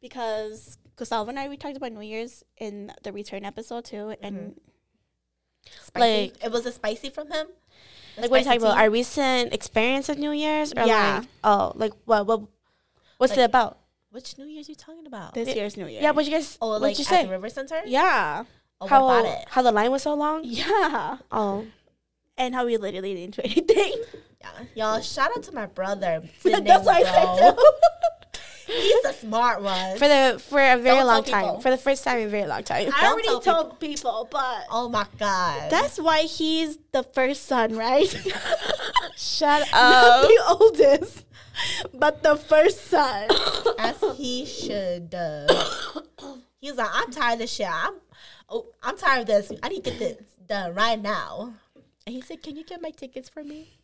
[0.00, 4.36] Because Gustavo and I we talked about New Year's in the return episode too and
[4.36, 4.50] mm-hmm.
[5.82, 6.22] Spicy.
[6.22, 7.48] Like- it was a spicy from him.
[8.18, 8.78] The Like, what are you spicy talking about?
[8.82, 10.72] Our recent experience of New Year's?
[10.72, 11.18] Or Yeah.
[11.20, 12.26] Like, oh, like what?
[12.26, 12.40] What?
[13.18, 13.78] What's Like- it about?
[14.10, 15.34] Which New Year's you talking about?
[15.34, 15.54] this Yeah.
[15.54, 16.00] year's New Year.
[16.02, 16.56] Yeah, what you guys?
[16.62, 17.24] oh, what'd like you at say?
[17.24, 17.80] the River Center.
[17.86, 18.44] yeah.
[18.80, 19.44] Oh, how about it?
[19.48, 20.40] how the line was so long?
[20.44, 21.18] Yeah.
[21.32, 21.66] Oh,
[22.38, 23.94] And how we literally didn't do anything.
[24.40, 25.00] Yeah, y'all.
[25.00, 26.22] Shout out to my brother.
[26.42, 27.62] That's what I said too.
[28.68, 29.96] He's the smart one.
[29.96, 31.44] for the for a very Don't long time.
[31.44, 31.60] people.
[31.60, 32.88] For the first time in a very long time.
[32.94, 35.70] I Don't already tell told people, but oh my god.
[35.70, 38.06] that's why he's the first son, right?
[39.16, 39.72] Shut up.
[39.72, 40.28] Not up.
[40.28, 41.24] the oldest,
[41.94, 43.28] but the first son.
[43.78, 45.14] as he should.
[45.14, 45.46] Uh,
[46.60, 47.68] he's like, I'm tired of this shit.
[47.70, 47.94] I'm,
[48.50, 49.52] oh, I'm tired of this.
[49.62, 51.54] I need to get this done right now.
[52.06, 53.77] And he said, Can you get my tickets for me?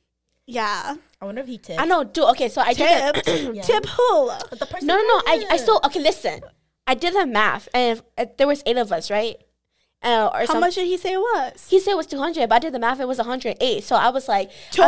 [0.46, 0.96] Yeah.
[1.20, 1.80] I wonder if he tipped.
[1.80, 2.24] I know, dude.
[2.30, 3.14] Okay, so I did.
[3.24, 3.24] Tip.
[3.54, 3.62] Yeah.
[3.62, 4.30] Tip who?
[4.50, 5.14] The person no, no, no.
[5.26, 5.60] I, I did.
[5.60, 6.00] still okay.
[6.00, 6.40] Listen,
[6.86, 9.36] I did the math, and if, if there was eight of us, right?
[10.02, 11.66] Uh, or How some, much did he say it was?
[11.70, 13.00] He said it was two hundred, but I did the math.
[13.00, 13.84] It was one hundred eight.
[13.84, 14.84] So I was like, 200?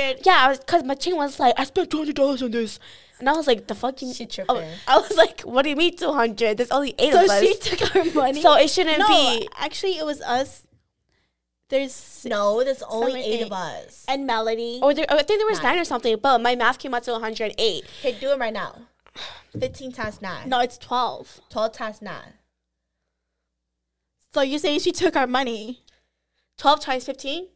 [0.00, 2.42] I was- yeah, I was because my chain was like, I spent two hundred dollars
[2.42, 2.80] on this,
[3.20, 4.12] and I was like, the fucking.
[4.12, 4.64] She Oh.
[4.88, 6.56] I was like, what do you mean two hundred?
[6.56, 7.38] There's only eight So of us.
[7.38, 8.42] So she took our money.
[8.42, 9.48] so it shouldn't no, be.
[9.56, 10.65] actually, it was us.
[11.68, 13.46] There's No, there's only Seven, eight eight.
[13.46, 14.04] of us.
[14.08, 14.78] and Melody.
[14.82, 15.72] Or there, oh, I think there was Nine.
[15.74, 17.84] nine or something, but my math came out to 108.
[18.00, 18.82] Okay, do it right now.
[19.58, 20.48] 15 times 9.
[20.48, 21.40] No, it's twelve.
[21.50, 22.14] 12 times 9.
[24.34, 25.82] So you're saying she took our money?
[26.58, 27.48] 12 times 15?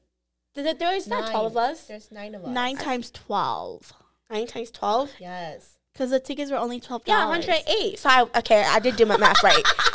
[0.55, 1.85] There, there is not 12 of us.
[1.87, 2.49] There's 9 of us.
[2.51, 3.93] Nine times twelve.
[4.31, 5.11] 9 times 12?
[5.21, 5.77] Yes.
[5.93, 7.99] Because the tickets were only twelve Yeah, 108.
[7.99, 9.63] So, I, okay, I did do my math right.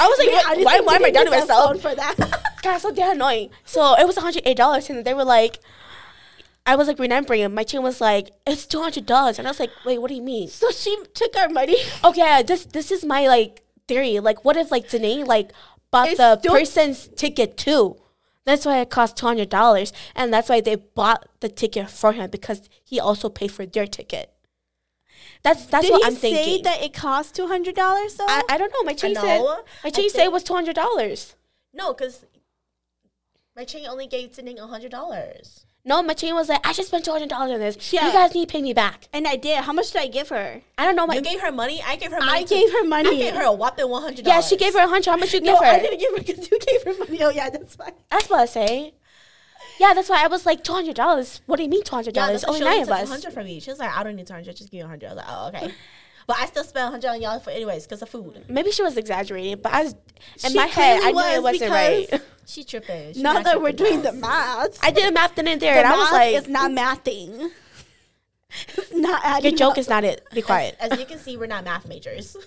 [0.00, 1.80] I was like, Yeah, what- I didn't why, why am I down to myself?
[1.82, 2.16] for that?
[2.62, 3.50] God, so damn annoying.
[3.64, 5.58] So it was $108, and they were like,
[6.66, 9.38] I was like remembering, and my chain was like, it's $200.
[9.38, 10.48] And I was like, wait, what do you mean?
[10.48, 11.76] so she took our money.
[12.04, 14.20] Okay, this this is my like theory.
[14.20, 15.52] Like, what if like Danae like
[15.90, 17.96] bought It's the person's ticket too?
[18.44, 22.12] That's why it cost two hundred dollars, and that's why they bought the ticket for
[22.12, 24.32] him because he also paid for their ticket.
[25.42, 26.44] That's that's Did what he I'm thinking.
[26.44, 28.14] say that it cost two hundred dollars?
[28.14, 28.26] though.
[28.28, 28.82] I, I don't know.
[28.84, 29.40] My chain said
[29.84, 31.34] my chain said it was two hundred dollars.
[31.72, 32.24] No, because
[33.56, 35.64] my chain only gave Sydney $100.
[35.84, 37.92] No, my chain was like, I just spent two hundred dollars on this.
[37.92, 38.06] Yeah.
[38.06, 39.08] You guys need to pay me back.
[39.14, 39.64] and I did.
[39.64, 40.60] How much did I give her?
[40.76, 41.06] I don't know.
[41.06, 41.82] My You gave her money.
[41.86, 42.30] I gave her money.
[42.32, 42.54] I too.
[42.54, 43.08] gave her money.
[43.08, 44.26] I gave her a whopping $100.
[44.26, 45.10] yeah, she gave her a hundred.
[45.10, 45.72] How much you No, give her?
[45.72, 47.22] I didn't give her because you gave her money.
[47.22, 47.92] Oh yeah, that's fine.
[48.10, 48.92] That's what I say.
[49.80, 51.40] Yeah, that's why I was like two hundred dollars.
[51.46, 52.42] What do you mean two hundred dollars?
[52.42, 53.08] that's Only she nine only of took us.
[53.08, 53.60] 100 from me.
[53.60, 54.54] She was like, I don't need 200.
[54.54, 55.06] Just give me 100.
[55.06, 55.74] I was like, oh, okay.
[56.26, 58.44] But I still spent hundred on y'all for anyways because of food.
[58.48, 59.94] Maybe she was exaggerating, but I was
[60.44, 61.00] in She my head.
[61.02, 62.22] I clearly knew it was wasn't right.
[62.46, 63.14] She tripping.
[63.14, 65.56] She Now not that we're tripping, doing the math, I did a math in there,
[65.58, 67.50] the and I was like, it's not mathing.
[68.76, 69.78] It's not adding "Your joke up.
[69.78, 70.26] is not it.
[70.32, 72.36] Be quiet." As, as you can see, we're not math majors.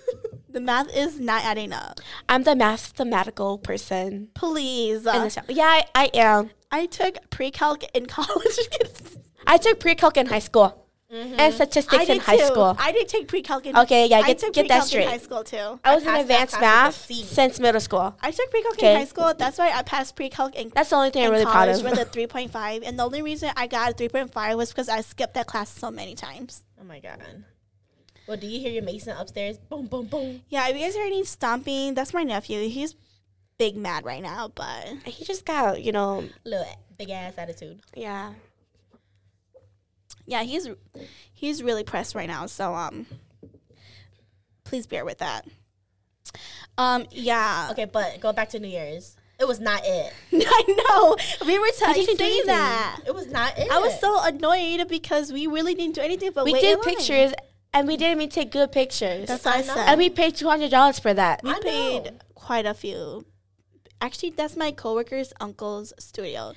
[0.54, 1.98] The math is not adding up.
[2.28, 4.28] I'm the mathematical person.
[4.34, 5.04] Please.
[5.04, 5.36] in this.
[5.48, 6.50] Yeah, I, I am.
[6.70, 8.56] I took pre-calc in college.
[9.48, 10.83] I took pre-calc in high school
[11.14, 11.38] Mm-hmm.
[11.38, 12.46] and statistics I in high too.
[12.46, 12.74] school.
[12.78, 15.06] I did take pre-calc in Okay, yeah, I get- took get that pre-calc in straight.
[15.08, 15.78] high school too.
[15.84, 18.16] I was I in advanced class with a math since middle school.
[18.20, 18.92] I took pre-calc Okay.
[18.94, 19.32] in high school.
[19.38, 21.78] That's why I passed pre-calc in, That's the only thing I'm in really proud college
[21.78, 21.84] of.
[21.84, 22.82] with a 3.5.
[22.84, 25.90] And the only reason I got a 3.5 was because I skipped that class so
[25.90, 26.64] many times.
[26.80, 27.20] oh my god.
[28.26, 29.58] Well, do you hear your Mason upstairs?
[29.58, 30.40] Boom, boom, boom.
[30.48, 32.68] Yeah, if you guys heard any stomping, that's my nephew.
[32.68, 32.96] He's
[33.58, 36.66] big mad right now, but he just got, you know, Little
[36.98, 37.80] big ass attitude.
[37.94, 38.32] yeah.
[40.26, 40.68] Yeah, he's
[41.32, 42.46] he's really pressed right now.
[42.46, 43.06] So um,
[44.64, 45.46] please bear with that.
[46.76, 49.16] Um, yeah, Okay, but go back to New Year's.
[49.38, 50.12] It was not it.
[50.32, 51.16] I know.
[51.46, 53.00] We were telling didn't do that.
[53.06, 53.70] It was not it.
[53.70, 57.32] I was so annoyed because we really didn't do anything but We did pictures
[57.72, 59.28] and we didn't even take good pictures.
[59.28, 59.88] That's what I I said.
[59.88, 61.42] and we paid two hundred dollars for that.
[61.42, 62.10] we I paid know.
[62.34, 63.24] quite a few.
[64.00, 66.52] Actually, that's my coworker's uncle's studio,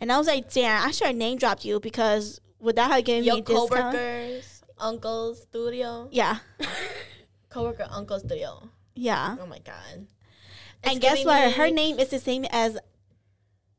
[0.00, 3.04] and I was like, "Damn, I should have name dropped you because would that have
[3.04, 6.38] given me Your discount?" coworkers, uncle's studio, Yeah,
[7.50, 8.68] coworker, uncle's studio.
[8.94, 9.36] yeah.
[9.40, 10.06] Oh my god.
[10.84, 11.46] and guess what?
[11.46, 12.78] me- Her name is the same as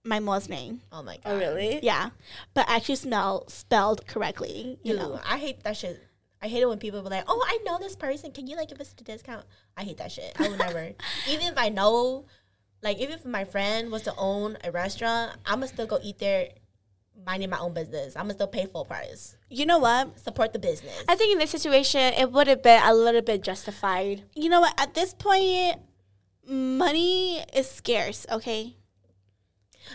[0.03, 0.81] my mom's name.
[0.91, 1.23] Oh my god.
[1.25, 1.79] Oh really?
[1.83, 2.09] Yeah,
[2.53, 4.79] but actually smell spelled correctly.
[4.83, 5.19] You Dude, know.
[5.25, 6.01] I hate that shit.
[6.41, 8.31] I hate it when people be like, "Oh, I know this person.
[8.31, 10.33] Can you like give us a discount?" I hate that shit.
[10.39, 10.93] I would never.
[11.29, 12.25] Even if I know,
[12.81, 16.47] like, even if my friend was to own a restaurant, I'ma still go eat there,
[17.25, 18.15] minding my own business.
[18.15, 19.36] I'ma still pay full price.
[19.49, 20.19] You know what?
[20.19, 21.03] Support the business.
[21.08, 24.23] I think in this situation it would have been a little bit justified.
[24.36, 24.73] You know what?
[24.79, 25.77] At this point,
[26.47, 28.25] money is scarce.
[28.32, 28.75] Okay.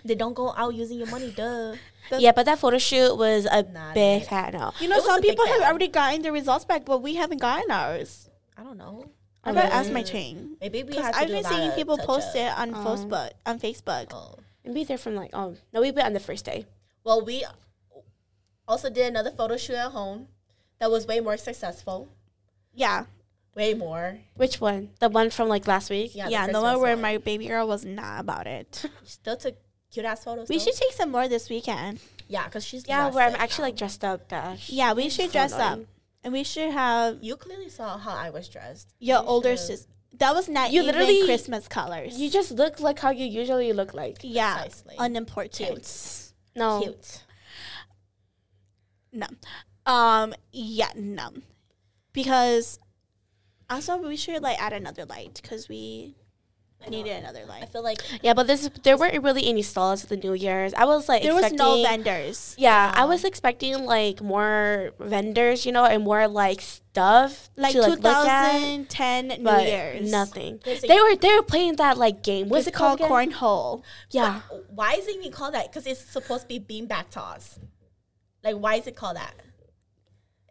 [0.05, 1.75] they don't go out using your money, duh.
[2.11, 4.29] The- yeah, but that photo shoot was a Not big it.
[4.29, 4.73] fat no.
[4.81, 8.29] You know, some people have already gotten their results back, but we haven't gotten ours.
[8.57, 9.07] I don't know.
[9.45, 9.95] I gotta ask Mm.
[9.95, 10.57] my chain.
[10.61, 12.59] Maybe we have to I've do been seeing people post touch-up.
[12.59, 12.79] it on Oh.
[12.89, 13.31] Facebook.
[13.47, 14.07] On Facebook.
[14.13, 14.35] Oh.
[14.65, 16.67] Maybe they're from like oh no, we went on the first day.
[17.05, 17.45] Well, we
[18.67, 20.29] also did another photo shoot at home
[20.79, 22.09] that was way more successful.
[22.73, 23.05] Yeah,
[23.55, 24.19] Way more.
[24.35, 24.91] Which one?
[24.99, 26.13] The one from like last week?
[26.17, 26.49] Yeah, yeah.
[26.49, 27.03] the The one where one.
[27.03, 28.85] my baby girl was not about it.
[29.05, 29.55] Still took
[29.93, 30.49] cute ass photos.
[30.49, 30.65] we though.
[30.65, 32.01] should take some more this weekend.
[32.27, 33.69] Yeah, because she's Yeah, where I'm actually now.
[33.69, 34.29] like dressed up.
[34.29, 34.71] Gosh.
[34.71, 35.79] Yeah, we should So dress up,
[36.25, 38.93] and we should have You clearly saw how I was dressed.
[38.99, 39.91] your You older should've- sister.
[40.19, 42.19] That was not You even literally- Christmas colors.
[42.19, 44.19] You just look like how you usually look like.
[44.23, 44.97] yeah, Precisely.
[44.99, 46.24] unimportant.
[46.57, 46.81] No.
[46.81, 47.25] Cute.
[49.13, 49.27] No.
[49.87, 50.35] Um.
[50.53, 50.91] Yeah.
[50.97, 51.31] No.
[52.13, 52.79] Because
[53.69, 56.15] also we should like add another light because we
[56.87, 60.05] I needed another another I feel like Yeah, but this there weren't really any stalls
[60.05, 60.75] at the New Year's.
[60.75, 62.55] I was like There was no vendors.
[62.59, 67.81] Yeah, I was expecting like more vendors, you know, and more like stuff Like, to
[67.81, 68.53] like look at.
[68.53, 70.11] 2010 New Year's.
[70.11, 70.61] nothing.
[70.67, 72.51] A- They were they were playing that like game.
[72.51, 72.99] What's it called?
[73.01, 73.83] called cornhole.
[74.11, 75.73] Yeah, But why is it even called that?
[75.73, 77.59] Because it's supposed to be beanbag toss.
[78.43, 79.33] Like, why is it called that?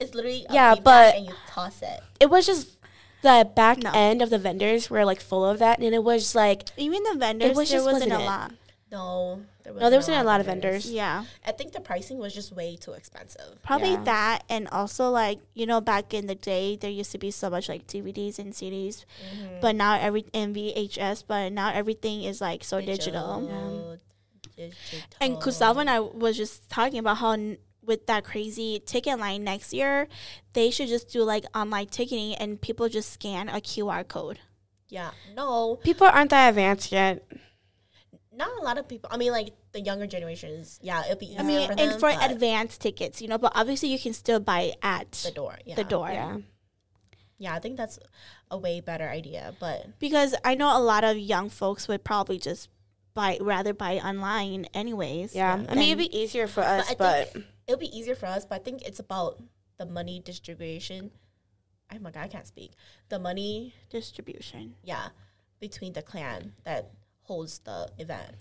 [0.02, 2.00] It's literally a Yeah, beanbag but- and you toss it.
[2.20, 2.70] it was just
[3.24, 3.92] the back No.
[3.96, 7.16] end of the vendors were like full of that, and it was like Even the
[7.18, 8.28] vendors, was there just- wasn't, wasn't a it?
[8.28, 8.52] lot.
[8.92, 10.86] No, there no, there wasn't a lot of vendors.
[10.92, 13.58] Yeah, I think the pricing was just way too expensive.
[13.64, 14.04] probably Yeah.
[14.04, 17.50] that, and also like you know back in the day there used to be so
[17.50, 19.62] much like DVDs and CDs, Mm-hmm.
[19.62, 23.98] but now every and VHS, but now everything is like so digital.
[24.56, 24.78] Digital.
[25.20, 29.44] And Gustavo and I was just talking about how n- with that crazy ticket line
[29.44, 30.08] next year,
[30.54, 34.40] they should just do like online ticketing and people just scan a QR code.
[34.90, 37.26] Yeah, no, people aren't that advanced yet.
[38.32, 39.10] not a lot of people.
[39.12, 40.80] I mean, like the younger generations.
[40.82, 41.90] Yeah, it'll be easier I mean, for them.
[41.90, 45.32] and for but advanced tickets, you know, but obviously you can still buy at the
[45.32, 45.76] door, yeah.
[45.76, 46.10] the door.
[46.10, 46.38] Yeah,
[47.40, 48.00] Yeah, I think that's
[48.52, 49.54] a way better idea.
[49.60, 52.70] But Because I know a lot of young folks would probably just
[53.14, 55.36] buy rather buy online anyways.
[55.36, 55.64] yeah.
[55.70, 57.36] I mean, it'd be easier for us, I but,
[57.68, 58.46] it'll be easier for us.
[58.46, 59.42] But I think it's about
[59.78, 61.12] the money distribution.
[61.94, 62.72] Oh my god, I can't speak.
[63.10, 64.76] The money, distribution.
[64.84, 65.10] yeah,
[65.60, 66.92] between the clan that
[67.24, 68.36] holds the event.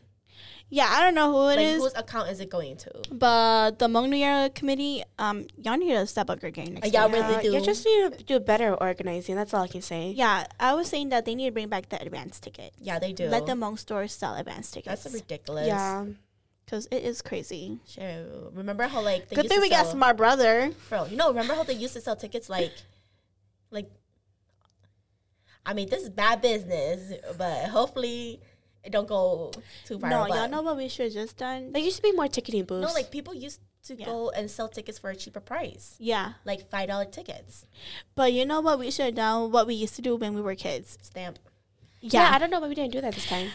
[0.75, 2.91] Yeah, I don't know who it like is, whose account is it going to?
[3.13, 6.93] but the Hmong New Year committee, um, y'all need to step up your game next
[6.93, 7.23] Yeah, year.
[7.23, 9.37] really you just need to do better organizing.
[9.37, 10.13] That's all I can say.
[10.17, 12.73] Yeah, I was saying that they need to bring back the advance ticket.
[12.81, 13.29] Yeah, they do.
[13.29, 15.03] Let the Hmong stores sell advance tickets.
[15.05, 15.67] That's ridiculous.
[15.67, 16.07] Yeah.
[16.65, 17.81] because it is crazy.
[17.87, 18.49] Sure.
[18.55, 20.71] Remember how like they Good used thing to we got sell- smart brother.
[20.89, 22.73] Bro, you know, remember how they used to sell tickets like
[23.71, 23.91] Like,
[25.67, 28.52] I mean, this is bad business, but hopefully it
[28.91, 29.53] don't go
[29.85, 30.11] too far.
[30.11, 31.73] No, but- y'all know what we should have just done?
[31.73, 32.87] There used to be more ticketing booths.
[32.87, 34.07] No, like people used to Yeah.
[34.07, 36.35] go and sell tickets for a cheaper price, Yeah.
[36.45, 37.67] like five dollar tickets.
[38.15, 39.51] But you know what we should have done?
[39.53, 40.99] What we used to do when we were kids.
[41.03, 41.39] Stamp.
[42.01, 42.29] yeah.
[42.31, 42.35] Yeah.
[42.35, 43.51] I don't know why we didn't do that this time.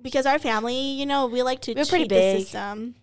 [0.00, 2.94] because our family, you know, we like to We're cheat pretty the system.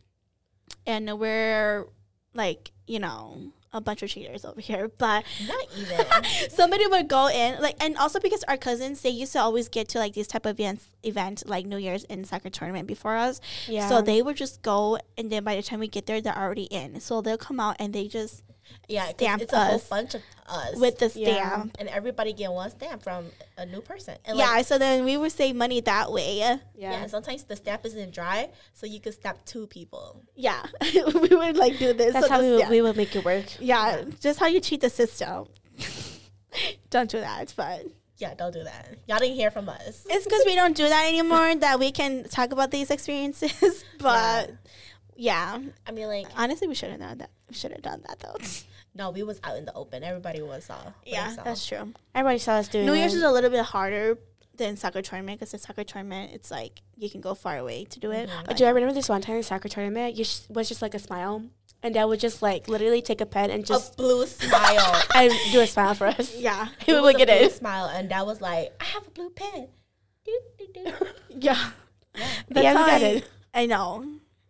[0.88, 1.86] And we're
[2.34, 4.90] like, you know, a bunch of cheaters over here.
[4.98, 6.50] But Not even.
[6.50, 9.88] somebody would go in like and also because our cousins they used to always get
[9.90, 13.40] to like these type of events event like new year's and soccer tournament before us
[13.68, 13.88] Yeah.
[13.90, 16.64] so they would just go and then by the time we get there they're already
[16.64, 18.42] in so they'll come out and they just
[18.88, 21.49] yeah, 'cause Stamp it's a whole bunch of us with the Yeah.
[21.57, 24.16] stamp and everybody get one stamp from a new person.
[24.26, 26.57] And yeah, like, so then we would save money that way yeah.
[26.76, 26.93] yeah.
[27.01, 30.22] and sometimes the stamp isn't dry, so you could stamp two people.
[30.36, 33.26] yeah we would like do this That's so how we, would, we would make it
[33.26, 33.45] work.
[33.59, 35.47] yeah just how you cheat the system
[36.89, 37.86] don't do that but
[38.18, 38.88] Yeah, don't do that.
[39.07, 40.05] Y'all didn't hear from us.
[40.09, 44.51] it's because we don't do that anymore that we can talk about these experiences but
[45.18, 47.30] yeah I mean, like, Honestly, we should have done that.
[47.52, 48.36] Should have done that though.
[48.96, 50.04] no, we was out in the open.
[50.04, 51.46] Everybody was uh, yeah, themselves.
[51.46, 51.93] that's true.
[52.14, 53.18] Everybody saw us doing New Year's it.
[53.18, 54.18] is a little bit harder
[54.58, 58.00] than soccer tournament because the soccer tournament, it's like you can go far away to
[58.00, 58.30] do it.
[58.30, 58.46] Mhm.
[58.50, 60.16] Oh, do I remember this one time in soccer tournament?
[60.16, 61.43] You sh- was just like a smile,
[61.84, 65.02] and Dad would just like literally take a pen and a just blue smile.
[65.16, 66.36] and do a smile for us.
[66.36, 67.54] yeah, He would look a at blue it.
[67.54, 69.68] smile, and that was like, I have a blue pen.
[70.26, 70.82] Do, do, do.
[71.30, 71.72] yeah.
[72.16, 72.28] Yeah.
[72.50, 73.30] That's Yeah, how I, it.
[73.54, 74.06] I know.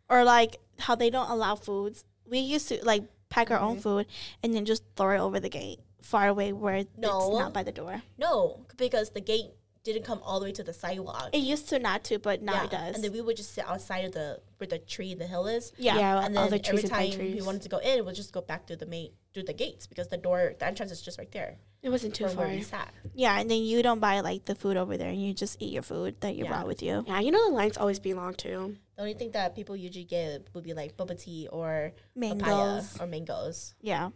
[0.07, 2.05] Or like how they don't allow foods.
[2.29, 3.67] We used to like pack our Mm-hmm.
[3.67, 4.05] own food
[4.43, 7.37] and then just throw it over the gate, far away where it's No.
[7.37, 8.01] not by the door.
[8.17, 9.51] No, because the gate
[9.83, 11.29] didn't come all the way to the sidewalk.
[11.31, 12.95] It used to not to, but now it does.
[12.95, 15.73] And then we would just sit outside of the where the tree, the hill is.
[15.77, 15.95] yeah.
[15.97, 18.03] yeah, and all then the trees every and pine time we wanted to go in,
[18.03, 20.91] we'll just go back through the main through the gates because the door, the entrance
[20.91, 21.57] is just right there.
[21.85, 22.45] It wasn't too far.
[22.47, 22.91] where we sat.
[23.13, 25.71] Yeah, and then you don't buy like the food over there, and you just eat
[25.71, 26.49] your food that you Yeah.
[26.49, 27.03] brought with you.
[27.05, 28.75] Yeah, you know the lines always be long too.
[28.95, 32.99] The only thing that people usually get would be like boba tea or Mangoes.
[32.99, 33.75] or mangoes.
[33.81, 34.09] Yeah,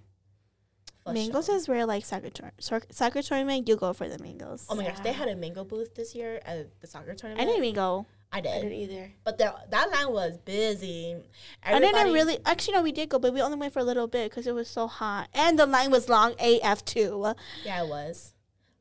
[1.03, 1.55] for mangoes sure.
[1.57, 3.67] is where like soccer tour- sor- soccer tournament.
[3.69, 4.65] You go for the mangoes.
[4.67, 7.41] Oh my gosh, they had a mango booth this year at the soccer tournament.
[7.41, 7.49] I tournament.
[7.49, 8.05] didn't even go.
[8.31, 8.51] I did.
[8.51, 9.11] I did, didn't either.
[9.23, 11.17] but the, that line was busy.
[11.63, 12.37] I didn't really.
[12.45, 14.53] Actually, no, we did go, but we only went for a little bit because it
[14.53, 17.33] was so hot, and the line was long AF too.
[17.63, 18.33] Yeah, it was.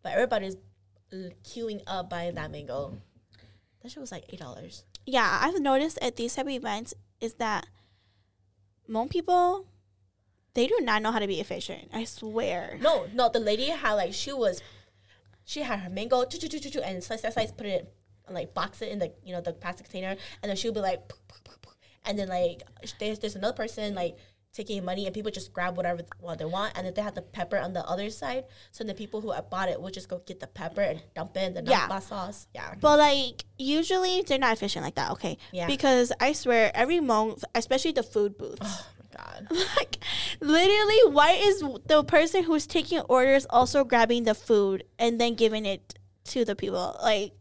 [0.03, 0.57] But everybody's
[1.13, 2.99] queuing up buying that mango.
[3.83, 4.85] That shit was like eight dollars.
[5.07, 7.67] Yeah, I've noticed at these type of events is that
[8.89, 9.67] Hmong people
[10.55, 11.89] they do not know how to be efficient.
[11.93, 12.79] I swear.
[12.81, 14.61] No, no, the lady had like she was,
[15.45, 17.95] she had her mango, choo, choo, choo, choo, choo, and slice, slice, slice, put it,
[18.31, 21.01] like box it in the you know the plastic container, and then she'll be like,
[22.05, 22.63] and then like
[22.99, 24.17] there's there's another person like
[24.53, 27.23] taking money, and people just grab whatever what they want, and then they have the
[27.23, 30.41] pepper on the other side, so the people who bought it will just go get
[30.41, 31.99] the pepper and dump it in the yeah.
[31.99, 32.47] sauce.
[32.55, 35.13] Yeah, But like usually they're not efficient like that.
[35.13, 35.39] Okay.
[35.53, 35.67] Yeah.
[35.67, 38.61] Because I swear every month especially the food booths.
[38.63, 39.49] oh my god.
[39.77, 39.99] like
[40.41, 45.67] literally why is the person who's taking orders also grabbing the food and then giving
[45.67, 47.33] it to the people like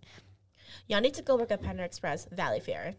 [0.87, 2.95] Y'all need to go work at Panda Express Valley Fair.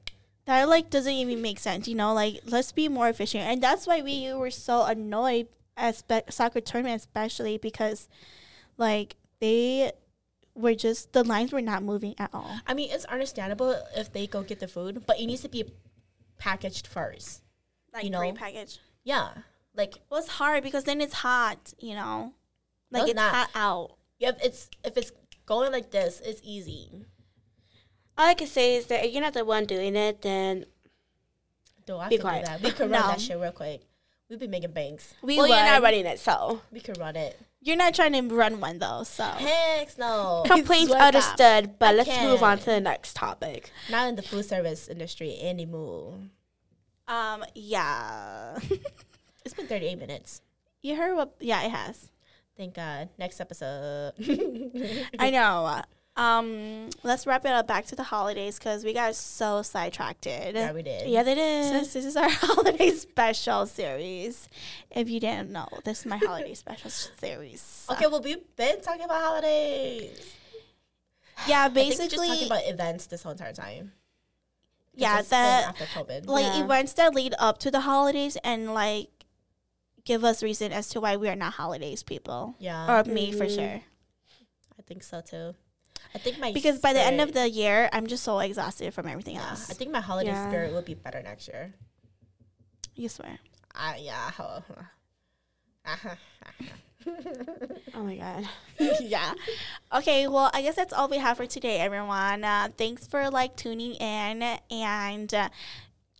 [0.46, 3.86] that like doesn't even make sense you know like let's be more efficient and that's
[3.86, 8.08] why we were so annoyed at spe- soccer tournament especially because
[8.78, 9.92] like they
[10.54, 14.26] were just the lines were not moving at all I mean, it's understandable if they
[14.26, 15.64] go get the food, but it needs to be
[16.38, 17.42] packaged first.
[17.92, 18.20] like You know?
[18.20, 19.28] prepackaged Yeah,
[19.74, 22.32] like well it's hard because then it's hot you know
[22.90, 25.12] like No, it's hot out if it's if it's
[25.46, 27.04] going like this, it's easy.
[28.18, 30.66] All I can say is that if you're not the one doing it, then
[31.86, 32.44] Do I Be could quiet.
[32.44, 32.62] do that?
[32.62, 32.98] We could No.
[32.98, 33.82] run that shit real quick.
[34.28, 35.14] We'd be making banks.
[35.22, 37.40] we well, you're not running it, so We could run it.
[37.62, 40.42] you're not trying to run one though so Heck no.
[40.46, 41.14] complaints swear that.
[41.14, 41.78] understood.
[41.78, 43.70] But I let's move on to the next topic.
[43.90, 46.14] Not in the food service industry anymore.
[47.06, 48.58] um yeah
[49.44, 50.42] It's been 38 minutes.
[50.82, 51.34] You heard what?
[51.40, 52.10] Yeah, it has.
[52.56, 53.08] Thank God.
[53.18, 54.12] Next episode.
[55.18, 55.80] I know.
[56.18, 60.26] Um, let's wrap it up back to the holidays because we got so sidetracked.
[60.26, 61.08] yeah, we did.
[61.08, 61.64] Yeah, they did.
[61.66, 64.48] Since this is our holiday special series,
[64.90, 67.86] if you didn't know, this is my holiday special series.
[67.90, 70.34] Okay, well, we've been talking about holidays.
[71.46, 73.92] yeah, I think we're basically, just talking about events this whole entire time.
[74.96, 76.26] Yeah, that after COVID.
[76.26, 76.64] like Yeah.
[76.64, 79.08] events that lead up to the holidays and like
[80.04, 83.48] give us reason as to why we are not holidays people, yeah, or me for
[83.48, 83.82] sure.
[84.76, 85.54] I think so too.
[86.14, 89.06] I think my Because by the end of the year, I'm just so exhausted from
[89.06, 89.70] everything yeah, else.
[89.70, 90.48] I think my holiday Yeah.
[90.48, 91.74] spirit will be better next year.
[92.94, 93.38] you swear.
[93.74, 94.30] Uh, yeah.
[97.94, 98.48] Oh my god.
[99.00, 99.32] yeah.
[99.94, 102.44] Okay, well, I guess that's all we have for today, everyone.
[102.44, 105.48] Uh, thanks for like tuning in and uh,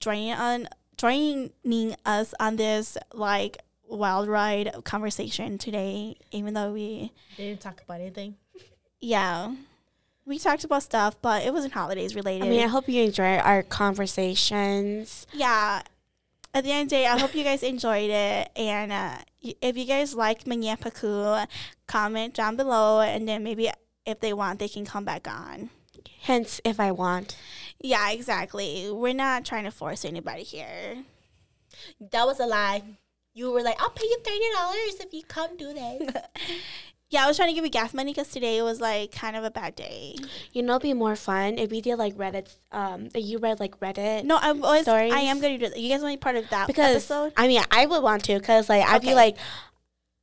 [0.01, 6.17] joining on joining us on this like wild ride conversation today.
[6.33, 8.37] Even though we Didn't talk about anything.
[9.01, 9.55] yeah
[10.29, 12.47] we talked about stuff, but it wasn't holidays related.
[12.47, 15.27] I mean, I hope you enjoy our conversations.
[15.33, 15.83] yeah.
[16.55, 18.51] At the end of the day, I hope you guys enjoyed it.
[18.57, 21.47] And uh, if you guys like Manyapaku,
[21.87, 23.01] comment down below.
[23.01, 23.71] And then maybe
[24.07, 25.69] if they want, they can come back on.
[26.23, 27.37] Hence, if I want.
[27.81, 28.91] Yeah, exactly.
[28.91, 31.05] We're not trying to force anybody here.
[32.01, 32.83] That was a lie.
[33.35, 36.13] You were like, I'll pay you thirty dollars if you come do this.
[37.11, 39.43] Yeah, I was trying to give you gas money because today was like kind of
[39.43, 40.15] a bad day.
[40.53, 42.55] You know, it'd be more fun if we did like Reddit.
[42.71, 44.25] Um, you read like Reddit.
[44.25, 44.83] No, I was.
[44.83, 45.13] Stories?
[45.15, 45.79] I am going to do that.
[45.81, 47.33] You guys want to be part of that because episode?
[47.37, 49.09] I mean, I would want to because like I'd Okay.
[49.09, 49.39] be like,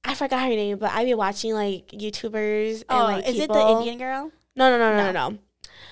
[0.03, 2.83] I forgot her name, but I'd be watching like YouTubers.
[2.87, 4.31] And, Oh, like, is it the Indian girl?
[4.55, 5.11] No, no, no, no, No.
[5.11, 5.37] no, no.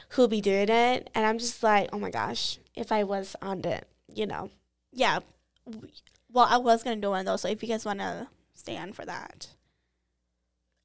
[0.09, 1.09] Who be doing it?
[1.15, 4.51] And I'm just like, oh my gosh, if I was on it, you know.
[4.91, 5.21] Yeah.
[6.31, 7.41] Well, I was going to do one of those.
[7.41, 9.47] So if you guys want to stay on for that.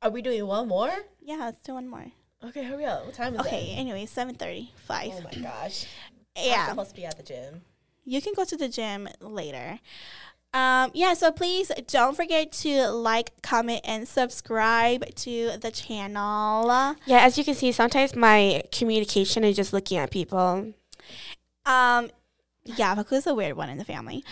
[0.03, 0.90] Are we doing one more?
[1.20, 2.07] Yeah, let's do one more.
[2.44, 3.05] Okay, hurry up.
[3.05, 3.62] What time is Okay, it?
[3.62, 4.68] Okay, anyway, 7.35.
[4.90, 5.86] Oh my gosh.
[6.36, 6.42] yeah.
[6.42, 6.68] I'm yeah.
[6.68, 7.62] supposed to be at the gym.
[8.05, 9.80] you can go to the gym later.
[10.55, 16.96] Um, yeah, so please don't forget to like, comment, and subscribe to the channel.
[17.05, 20.72] Yeah, as you can see, sometimes my communication is just looking at people.
[21.66, 22.11] Um,
[22.64, 24.24] yeah, Paku's a weird one in the family.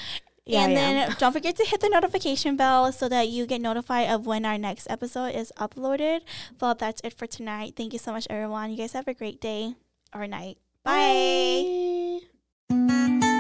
[0.47, 4.09] Yeah, and then don't forget to hit the notification bell so that you get notified
[4.09, 6.21] of when our next episode is uploaded.
[6.61, 7.75] Well, that's it for tonight.
[7.77, 8.71] Thank you so much, everyone.
[8.71, 9.75] You guys have a great day
[10.15, 10.59] or night.
[10.85, 12.21] Bye.
[12.71, 13.33] Bye.